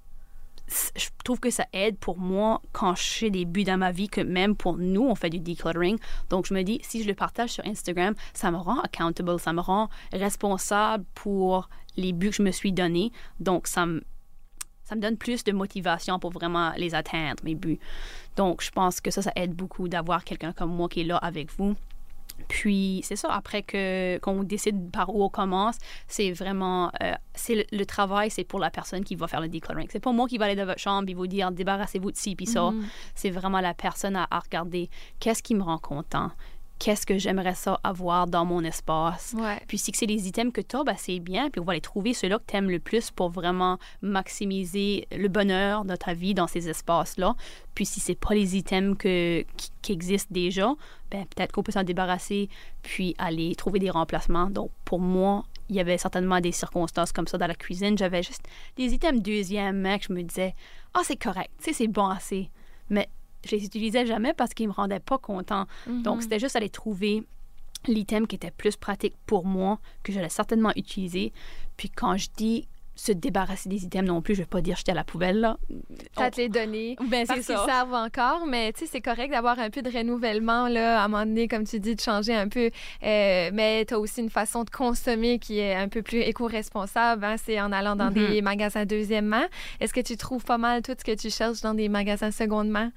je 0.68 1.10
trouve 1.24 1.40
que 1.40 1.52
ça 1.52 1.68
aide 1.72 2.00
pour 2.00 2.18
moi 2.18 2.64
quand 2.72 2.96
j'ai 2.98 3.30
des 3.30 3.46
buts 3.46 3.64
dans 3.64 3.78
ma 3.78 3.92
vie 3.92 4.10
que 4.10 4.22
même 4.22 4.56
pour 4.56 4.78
nous, 4.78 5.04
on 5.04 5.14
fait 5.14 5.30
du 5.30 5.40
decluttering. 5.40 6.00
Donc, 6.32 6.48
je 6.48 6.56
me 6.56 6.64
dis, 6.64 6.80
si 6.82 7.04
je 7.04 7.08
le 7.08 7.14
partage 7.14 7.52
sur 7.52 7.66
Instagram, 7.68 8.16
ça 8.34 8.50
me 8.50 8.58
rend 8.58 8.80
accountable, 8.80 9.40
ça 9.40 9.54
me 9.54 9.62
rend 9.62 9.90
responsable 10.12 11.06
pour 11.14 11.70
les 11.96 12.12
buts 12.12 12.32
que 12.32 12.38
je 12.38 12.42
me 12.42 12.50
suis 12.52 12.74
donnés. 12.74 13.12
Donc, 13.40 13.68
ça 13.68 13.86
me, 13.86 14.04
ça 14.84 14.96
me 14.96 15.02
donne 15.02 15.18
plus 15.18 15.44
de 15.44 15.52
motivation 15.52 16.18
pour 16.18 16.32
vraiment 16.32 16.72
les 16.76 16.96
atteindre, 16.96 17.44
mes 17.44 17.54
buts. 17.54 17.80
Donc, 18.36 18.64
je 18.64 18.72
pense 18.72 19.00
que 19.00 19.12
ça, 19.12 19.22
ça 19.22 19.32
aide 19.36 19.54
beaucoup 19.54 19.88
d'avoir 19.88 20.24
quelqu'un 20.24 20.54
comme 20.54 20.76
moi 20.76 20.90
qui 20.90 21.02
est 21.02 21.06
là 21.06 21.18
avec 21.18 21.52
vous. 21.56 21.76
Puis 22.48 23.02
c'est 23.04 23.16
ça, 23.16 23.34
après 23.34 23.64
que 23.64 24.18
qu'on 24.20 24.44
décide 24.44 24.92
par 24.92 25.14
où 25.14 25.24
on 25.24 25.30
commence, 25.30 25.78
c'est 26.08 26.32
vraiment 26.32 26.92
euh, 27.02 27.14
c'est 27.34 27.56
le, 27.56 27.64
le, 27.72 27.86
travail, 27.86 28.30
c'est 28.30 28.44
pour 28.44 28.60
la 28.60 28.70
personne 28.70 29.04
qui 29.04 29.16
va 29.16 29.28
faire 29.28 29.42
le 29.42 29.48
decluttering. 29.48 29.88
C'est 29.92 30.00
pas 30.00 30.12
moi 30.12 30.28
qui 30.28 30.38
va 30.38 30.46
aller 30.46 30.56
dans 30.56 30.66
votre 30.66 30.80
chambre 30.80 31.10
et 31.10 31.14
vous 31.14 31.28
dire 31.28 31.52
débarrassez-vous 31.52 32.12
de 32.12 32.18
ci 32.18 32.36
puis 32.36 32.46
ça. 32.46 32.72
Mm 32.72 32.82
-hmm. 32.82 32.86
C'est 33.16 33.32
vraiment 33.32 33.62
la 33.62 33.74
personne 33.74 34.16
à, 34.16 34.28
à 34.30 34.40
regarder 34.40 34.90
qu'est-ce 35.20 35.42
qui 35.42 35.56
me 35.56 35.64
rend 35.64 35.80
content, 35.80 36.32
qu'est-ce 36.80 37.06
que 37.06 37.18
j'aimerais 37.18 37.56
ça 37.56 37.80
avoir 37.84 38.28
dans 38.28 38.46
mon 38.46 38.64
espace. 38.64 39.34
Ouais. 39.38 39.60
Puis 39.68 39.78
si 39.78 39.92
c'est 39.94 40.06
les 40.06 40.28
items 40.28 40.54
que 40.54 40.62
tu 40.62 40.76
as, 40.76 40.84
ben 40.84 40.96
c'est 40.98 41.20
bien. 41.20 41.50
Puis 41.50 41.62
on 41.62 41.64
va 41.64 41.72
aller 41.72 41.82
trouver 41.82 42.14
ceux-là 42.14 42.40
que 42.40 42.44
tu 42.48 42.56
aimes 42.58 42.70
le 42.70 42.80
plus 42.80 43.12
pour 43.12 43.30
vraiment 43.30 43.78
maximiser 44.02 45.08
le 45.12 45.28
bonheur 45.28 45.86
de 45.86 45.96
ta 45.96 46.14
vie 46.14 46.34
dans 46.34 46.48
ces 46.48 46.70
espaces-là. 46.70 47.36
Puis 47.74 47.86
si 47.86 48.00
c'est 48.00 48.20
pas 48.20 48.34
les 48.34 48.58
items 48.58 48.98
que, 48.98 49.44
qui, 49.58 49.72
qui 49.82 49.92
existent 49.92 50.34
déjà, 50.34 50.74
ben 51.12 51.26
peut-être 51.26 51.52
qu'on 51.52 51.64
peut 51.64 51.72
s'en 51.72 51.84
débarrasser 51.84 52.50
puis 52.82 53.16
aller 53.18 53.56
trouver 53.56 53.80
des 53.80 53.90
remplacements. 53.90 54.50
Donc 54.50 54.72
pour 54.84 55.00
moi, 55.00 55.46
il 55.70 55.76
y 55.76 55.80
avait 55.80 55.98
certainement 55.98 56.42
des 56.42 56.52
circonstances 56.52 57.12
comme 57.12 57.28
ça 57.28 57.38
dans 57.38 57.48
la 57.48 57.56
cuisine. 57.56 57.98
J'avais 57.98 58.24
juste 58.24 58.44
des 58.76 58.94
items 58.94 59.22
deuxième 59.22 59.82
main 59.82 59.98
que 59.98 60.06
je 60.06 60.14
me 60.14 60.22
disais, 60.22 60.54
ah, 60.94 61.02
c'est 61.04 61.16
correct, 61.16 61.52
tu 61.58 61.66
sais, 61.66 61.74
c'est 61.74 61.88
bon 61.88 62.08
assez. 62.08 62.50
Mais 62.90 63.10
je 63.46 63.56
les 63.56 63.66
utilisais 63.66 64.06
jamais 64.06 64.34
parce 64.34 64.54
qu'ils 64.54 64.68
me 64.68 64.74
rendaient 64.74 65.00
pas 65.00 65.18
content. 65.18 65.66
Mm 65.88 65.92
-hmm. 65.92 66.02
Donc, 66.04 66.22
c'était 66.24 66.40
juste 66.40 66.56
aller 66.56 66.70
trouver 66.70 67.24
l'item 67.88 68.28
qui 68.28 68.36
était 68.36 68.52
plus 68.52 68.76
pratique 68.76 69.16
pour 69.26 69.46
moi, 69.46 69.80
que 70.04 70.12
j'allais 70.12 70.30
certainement 70.30 70.72
utiliser. 70.76 71.32
Puis 71.78 71.90
quand 71.90 72.18
je 72.18 72.30
dis 72.38 72.68
se 72.96 73.12
débarrasser 73.12 73.68
des 73.70 73.84
items 73.84 74.08
non 74.08 74.22
plus, 74.22 74.36
je 74.36 74.42
vais 74.42 74.46
pas 74.48 74.62
dire 74.62 74.78
jeter 74.78 74.94
à 74.94 74.96
la 74.96 75.04
pouvelle, 75.04 75.40
là. 75.42 75.58
Peut-être 76.16 76.38
les 76.38 76.50
donner. 76.50 76.96
Ben, 77.10 77.28
parce 77.28 77.46
qu'ils 77.46 77.58
servent 77.58 77.94
encore, 77.94 78.46
mais 78.48 78.72
tu 78.74 78.80
sais, 78.80 78.86
c'est 78.94 79.02
correct 79.02 79.32
d'avoir 79.32 79.60
un 79.60 79.70
peu 79.70 79.82
de 79.82 79.90
renouvellement, 79.90 80.68
là, 80.68 81.02
à 81.02 81.06
un 81.06 81.08
moment 81.08 81.26
donné, 81.26 81.48
comme 81.48 81.66
tu 81.66 81.80
dis, 81.80 81.96
de 81.96 82.02
changer 82.02 82.34
un 82.34 82.48
peu. 82.48 82.72
Euh, 83.04 83.50
mais 83.54 83.86
tu 83.86 83.94
as 83.94 84.00
aussi 84.00 84.22
une 84.22 84.30
façon 84.30 84.64
de 84.64 84.70
consommer 84.70 85.40
qui 85.40 85.60
est 85.60 85.76
un 85.76 85.90
peu 85.90 86.02
plus 86.02 86.20
éco-responsable, 86.20 87.24
hein, 87.26 87.36
c'est 87.38 87.60
en 87.60 87.72
allant 87.72 87.96
dans 87.96 88.12
mm 88.12 88.16
-hmm. 88.16 88.30
des 88.32 88.42
magasins 88.42 88.86
deuxième 88.86 89.26
main. 89.26 89.48
Est-ce 89.80 89.94
que 89.94 90.02
tu 90.02 90.16
trouves 90.18 90.46
pas 90.46 90.58
mal 90.58 90.82
tout 90.82 90.96
ce 90.98 91.04
que 91.04 91.16
tu 91.16 91.30
cherches 91.30 91.62
dans 91.62 91.76
des 91.76 91.90
magasins 91.90 92.32
seconde 92.32 92.70
main? 92.70 92.92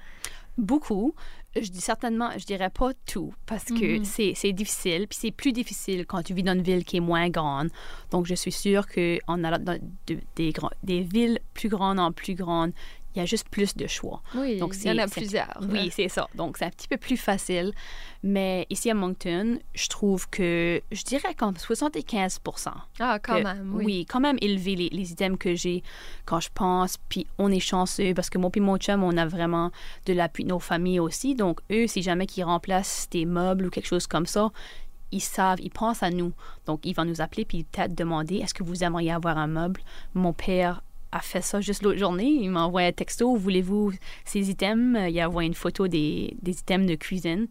Beaucoup. 0.59 1.15
Je 1.55 1.69
dis 1.71 1.81
certainement, 1.81 2.29
je 2.37 2.45
dirais 2.45 2.69
pas 2.69 2.91
tout, 3.05 3.33
parce 3.47 3.65
que 3.65 3.99
mm 3.99 4.03
-hmm. 4.03 4.35
c'est 4.35 4.53
difficile. 4.53 5.07
Puis 5.07 5.17
c'est 5.21 5.31
plus 5.31 5.51
difficile 5.51 6.05
quand 6.05 6.21
tu 6.21 6.33
vis 6.35 6.43
dans 6.43 6.53
une 6.53 6.61
ville 6.61 6.83
qui 6.83 6.97
est 6.97 7.05
moins 7.13 7.29
grande. 7.29 7.69
Donc, 8.11 8.27
je 8.27 8.35
suis 8.35 8.51
sûre 8.51 8.85
qu'en 8.93 9.43
allant 9.45 9.57
dans 9.69 9.79
de, 10.07 10.17
des, 10.35 10.53
des 10.83 11.01
villes 11.01 11.39
plus 11.53 11.69
grandes 11.75 11.99
en 11.99 12.11
plus 12.11 12.35
grandes, 12.35 12.73
il 13.15 13.19
y 13.19 13.21
a 13.21 13.25
juste 13.25 13.49
plus 13.49 13.75
de 13.75 13.87
choix. 13.87 14.21
Oui, 14.35 14.57
Donc, 14.57 14.75
il 14.75 14.85
y 14.85 14.91
en 14.91 14.97
a 15.03 15.07
plusieurs. 15.07 15.57
Oui, 15.61 15.89
c'est 15.91 16.09
ça. 16.09 16.27
Donc, 16.35 16.57
c'est 16.57 16.65
un 16.65 16.69
petit 16.69 16.87
peu 16.87 16.97
plus 16.97 17.17
facile. 17.17 17.73
Mais 18.21 18.67
ici 18.69 18.91
à 18.91 18.93
Moncton, 18.93 19.59
je 19.73 19.87
trouve 19.87 20.29
que, 20.29 20.81
je 20.91 21.03
dirais 21.03 21.33
comme 21.33 21.55
75% 21.55 22.71
Ah, 22.99 23.19
quand 23.19 23.37
que, 23.37 23.43
même, 23.43 23.73
oui. 23.75 23.85
Oui, 23.85 24.05
quand 24.05 24.19
même 24.19 24.37
élevé 24.41 24.75
les, 24.75 24.89
les 24.89 25.11
items 25.11 25.39
que 25.39 25.55
j'ai 25.55 25.83
quand 26.25 26.39
je 26.39 26.49
pense. 26.53 26.97
Puis, 27.09 27.25
on 27.37 27.51
est 27.51 27.59
chanceux 27.59 28.13
parce 28.13 28.29
que 28.29 28.37
moi 28.37 28.51
et 28.53 28.59
mon 28.59 28.77
chum, 28.77 29.03
on 29.03 29.17
a 29.17 29.25
vraiment 29.25 29.71
de 30.05 30.13
l'appui 30.13 30.43
de 30.43 30.49
nos 30.49 30.59
familles 30.59 30.99
aussi. 30.99 31.33
Donc, 31.35 31.61
eux, 31.71 31.87
si 31.87 32.01
jamais 32.01 32.27
qu'ils 32.27 32.43
remplacent 32.43 33.07
des 33.09 33.25
meubles 33.25 33.65
ou 33.65 33.69
quelque 33.69 33.87
chose 33.87 34.05
comme 34.05 34.25
ça, 34.25 34.51
ils 35.11 35.21
savent, 35.21 35.59
ils 35.61 35.71
pensent 35.71 36.03
à 36.03 36.11
nous. 36.11 36.33
Donc, 36.65 36.81
ils 36.83 36.93
vont 36.93 37.05
nous 37.05 37.21
appeler 37.21 37.45
puis 37.45 37.63
peut-être 37.63 37.95
demander 37.95 38.35
est-ce 38.37 38.53
que 38.53 38.63
vous 38.63 38.83
aimeriez 38.83 39.11
avoir 39.11 39.37
un 39.37 39.47
meuble? 39.47 39.81
Mon 40.13 40.33
père 40.33 40.83
a 41.11 41.19
fait 41.19 41.41
ça 41.41 41.61
juste 41.61 41.83
l'autre 41.83 41.97
journée. 41.97 42.27
Il 42.27 42.49
m'a 42.49 42.63
envoyé 42.63 42.87
un 42.87 42.91
texto, 42.91 43.35
voulez-vous 43.35 43.93
ces 44.25 44.49
items? 44.49 45.09
Il 45.09 45.19
a 45.19 45.27
envoyé 45.27 45.47
une 45.47 45.55
photo 45.55 45.87
des, 45.87 46.35
des 46.41 46.59
items 46.59 46.87
de 46.87 46.95
cuisine. 46.95 47.47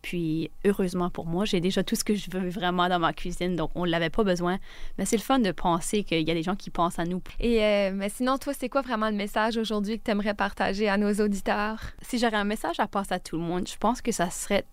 Puis, 0.00 0.50
heureusement 0.64 1.10
pour 1.10 1.26
moi, 1.26 1.44
j'ai 1.44 1.60
déjà 1.60 1.84
tout 1.84 1.94
ce 1.94 2.02
que 2.02 2.14
je 2.14 2.28
veux 2.30 2.48
vraiment 2.48 2.88
dans 2.88 2.98
ma 2.98 3.12
cuisine, 3.12 3.54
donc 3.54 3.70
on 3.74 3.86
ne 3.86 3.90
l'avait 3.90 4.10
pas 4.10 4.24
besoin. 4.24 4.58
Mais 4.98 5.04
c'est 5.04 5.16
le 5.16 5.22
fun 5.22 5.38
de 5.38 5.52
penser 5.52 6.02
qu'il 6.02 6.26
y 6.26 6.30
a 6.30 6.34
des 6.34 6.42
gens 6.42 6.56
qui 6.56 6.70
pensent 6.70 6.98
à 6.98 7.04
nous. 7.04 7.22
Et 7.38 7.62
euh, 7.62 7.92
mais 7.94 8.08
sinon, 8.08 8.38
toi, 8.38 8.52
c'est 8.52 8.68
quoi 8.68 8.82
vraiment 8.82 9.10
le 9.10 9.16
message 9.16 9.56
aujourd'hui 9.56 9.98
que 9.98 10.04
tu 10.04 10.10
aimerais 10.10 10.34
partager 10.34 10.88
à 10.88 10.96
nos 10.96 11.12
auditeurs? 11.14 11.80
Si 12.00 12.18
j'aurais 12.18 12.36
un 12.36 12.44
message 12.44 12.80
à 12.80 12.88
passer 12.88 13.14
à 13.14 13.20
tout 13.20 13.36
le 13.36 13.42
monde, 13.42 13.68
je 13.68 13.76
pense 13.76 14.02
que 14.02 14.10
ça 14.10 14.30
serait 14.30 14.64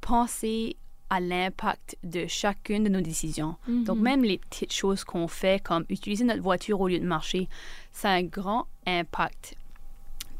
penser 0.00 0.76
à 1.10 1.20
l'impact 1.20 1.96
de 2.02 2.26
chacune 2.26 2.84
de 2.84 2.88
nos 2.88 3.00
décisions. 3.00 3.56
Donc, 3.68 3.98
même 3.98 4.24
les 4.24 4.38
petites 4.38 4.72
choses 4.72 5.04
qu'on 5.04 5.28
fait, 5.28 5.62
comme 5.62 5.84
utiliser 5.88 6.24
notre 6.24 6.42
voiture 6.42 6.80
au 6.80 6.88
lieu 6.88 6.98
de 6.98 7.06
marcher, 7.06 7.48
ça 7.92 8.10
a 8.10 8.14
un 8.14 8.22
grand 8.22 8.66
impact. 8.86 9.56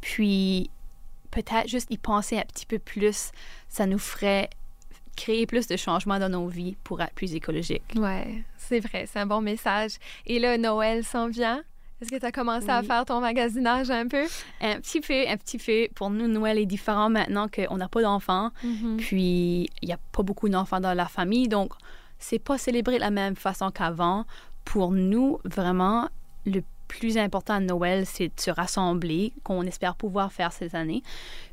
Puis, 0.00 0.70
peut-être 1.30 1.68
juste 1.68 1.90
y 1.90 1.98
penser 1.98 2.38
un 2.38 2.44
petit 2.44 2.66
peu 2.66 2.78
plus, 2.78 3.30
ça 3.68 3.86
nous 3.86 3.98
ferait 3.98 4.50
créer 5.16 5.46
plus 5.46 5.66
de 5.66 5.76
changements 5.76 6.18
dans 6.18 6.28
nos 6.28 6.46
vies 6.46 6.76
pour 6.84 7.00
être 7.00 7.14
plus 7.14 7.34
écologique. 7.34 7.94
Ouais, 7.96 8.44
c'est 8.56 8.80
vrai, 8.80 9.06
c'est 9.06 9.18
un 9.18 9.26
bon 9.26 9.40
message. 9.40 9.92
Et 10.26 10.38
là, 10.38 10.58
Noël 10.58 11.04
s'en 11.04 11.28
vient. 11.28 11.64
Est-ce 12.00 12.10
que 12.10 12.16
tu 12.16 12.26
as 12.26 12.32
commencé 12.32 12.68
à 12.68 12.82
faire 12.82 13.06
ton 13.06 13.20
magasinage 13.20 13.90
un 13.90 14.06
peu? 14.06 14.24
Un 14.60 14.80
petit 14.80 15.00
peu, 15.00 15.26
un 15.26 15.36
petit 15.38 15.56
peu. 15.56 15.88
Pour 15.94 16.10
nous, 16.10 16.28
Noël 16.28 16.58
est 16.58 16.66
différent 16.66 17.08
maintenant 17.08 17.48
qu'on 17.48 17.76
n'a 17.78 17.88
pas 17.88 18.02
d'enfants. 18.02 18.50
Mm-hmm. 18.62 18.96
Puis, 18.98 19.70
il 19.80 19.86
n'y 19.86 19.94
a 19.94 19.98
pas 20.12 20.22
beaucoup 20.22 20.48
d'enfants 20.50 20.80
dans 20.80 20.92
la 20.92 21.06
famille. 21.06 21.48
Donc, 21.48 21.72
c'est 22.18 22.38
pas 22.38 22.58
célébré 22.58 22.96
de 22.96 23.00
la 23.00 23.10
même 23.10 23.34
façon 23.34 23.70
qu'avant. 23.70 24.26
Pour 24.66 24.92
nous, 24.92 25.38
vraiment, 25.44 26.08
le 26.44 26.62
plus 26.86 27.16
important 27.16 27.54
à 27.54 27.60
Noël, 27.60 28.04
c'est 28.04 28.28
de 28.28 28.40
se 28.40 28.50
rassembler, 28.50 29.32
qu'on 29.42 29.62
espère 29.62 29.96
pouvoir 29.96 30.32
faire 30.32 30.52
cette 30.52 30.74
année. 30.74 31.02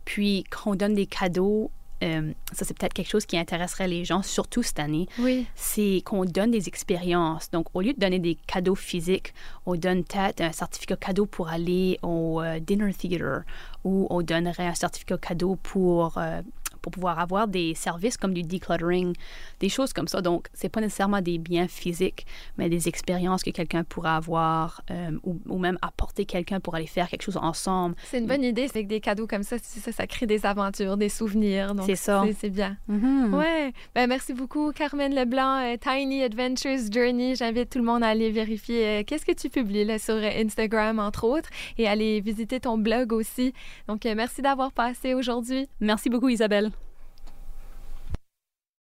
Puis, 0.03 0.43
qu'on 0.51 0.75
donne 0.75 0.93
des 0.93 1.05
cadeaux 1.05 1.71
euh, 2.03 2.31
ça 2.51 2.65
c'est 2.65 2.77
peut-être 2.77 2.93
quelque 2.93 3.09
chose 3.09 3.25
qui 3.25 3.37
intéresserait 3.37 3.87
les 3.87 4.03
gens, 4.05 4.21
surtout 4.21 4.63
cette 4.63 4.79
année, 4.79 5.07
Oui. 5.19 5.45
c'est 5.55 6.01
qu'on 6.05 6.25
donne 6.25 6.51
des 6.51 6.67
expériences. 6.67 7.49
Donc, 7.51 7.67
au 7.73 7.81
lieu 7.81 7.93
de 7.93 7.99
donner 7.99 8.19
des 8.19 8.35
cadeaux 8.47 8.75
physiques, 8.75 9.33
on 9.65 9.75
donne 9.75 10.03
peut-être 10.03 10.41
un 10.41 10.51
certificat 10.51 10.95
cadeau 10.97 11.25
pour 11.25 11.49
aller 11.49 11.99
au 12.01 12.41
euh, 12.41 12.59
dinner 12.59 12.93
theater 12.93 13.43
ou 13.83 14.07
on 14.09 14.21
donnerait 14.21 14.67
un 14.67 14.75
certificat 14.75 15.17
cadeau 15.17 15.57
pour, 15.61 16.17
euh, 16.17 16.41
pour 16.83 16.91
pouvoir 16.91 17.17
avoir 17.17 17.47
des 17.47 17.73
services 17.73 18.17
comme 18.17 18.33
du 18.33 18.43
decluttering, 18.43 19.15
des 19.59 19.69
choses 19.69 19.93
comme 19.93 20.07
ça. 20.07 20.21
Donc, 20.21 20.47
c'est 20.53 20.69
pas 20.69 20.81
nécessairement 20.81 21.21
des 21.21 21.39
biens 21.39 21.67
physiques, 21.67 22.27
mais 22.57 22.69
des 22.69 22.87
expériences 22.87 23.41
que 23.41 23.49
quelqu'un 23.49 23.83
pourrait 23.83 24.11
avoir 24.11 24.83
euh, 24.91 25.11
ou, 25.23 25.39
ou 25.47 25.57
même 25.57 25.79
apporter 25.81 26.25
quelqu'un 26.25 26.59
pour 26.59 26.75
aller 26.75 26.85
faire 26.85 27.07
quelque 27.09 27.23
chose 27.23 27.37
ensemble. 27.37 27.95
C'est 28.11 28.19
une 28.19 28.27
bonne 28.27 28.43
idée, 28.43 28.67
c'est 28.67 28.83
que 28.83 28.89
des 28.89 28.99
cadeaux 28.99 29.25
comme 29.25 29.43
ça, 29.43 29.55
ça, 29.59 29.91
ça 29.91 30.05
crée 30.05 30.27
des 30.27 30.45
aventures, 30.45 30.97
des 30.97 31.09
souvenirs. 31.09 31.73
C'est 31.85 31.95
ça. 31.95 32.23
C'est 32.37 32.49
bien. 32.49 32.77
Ouais. 32.89 33.73
Ben, 33.95 34.07
merci 34.07 34.33
beaucoup, 34.33 34.71
Carmen 34.73 35.15
Leblanc, 35.15 35.59
euh, 35.63 35.77
Tiny 35.77 36.23
Adventures 36.23 36.91
Journey. 36.91 37.35
J'invite 37.35 37.69
tout 37.69 37.79
le 37.79 37.85
monde 37.85 38.03
à 38.03 38.07
aller 38.07 38.29
vérifier 38.29 38.85
euh, 38.85 39.03
qu'est-ce 39.07 39.25
que 39.25 39.31
tu 39.31 39.49
publies 39.49 39.85
là, 39.85 39.97
sur 39.99 40.15
Instagram, 40.15 40.99
entre 40.99 41.23
autres, 41.23 41.49
et 41.77 41.87
aller 41.87 42.19
visiter 42.19 42.59
ton 42.59 42.77
blog 42.77 43.13
aussi. 43.13 43.53
Donc, 43.87 44.03
merci 44.03 44.41
d'avoir 44.41 44.73
passé 44.73 45.13
aujourd'hui. 45.13 45.69
Merci 45.79 46.09
beaucoup, 46.09 46.27
Isabelle. 46.27 46.72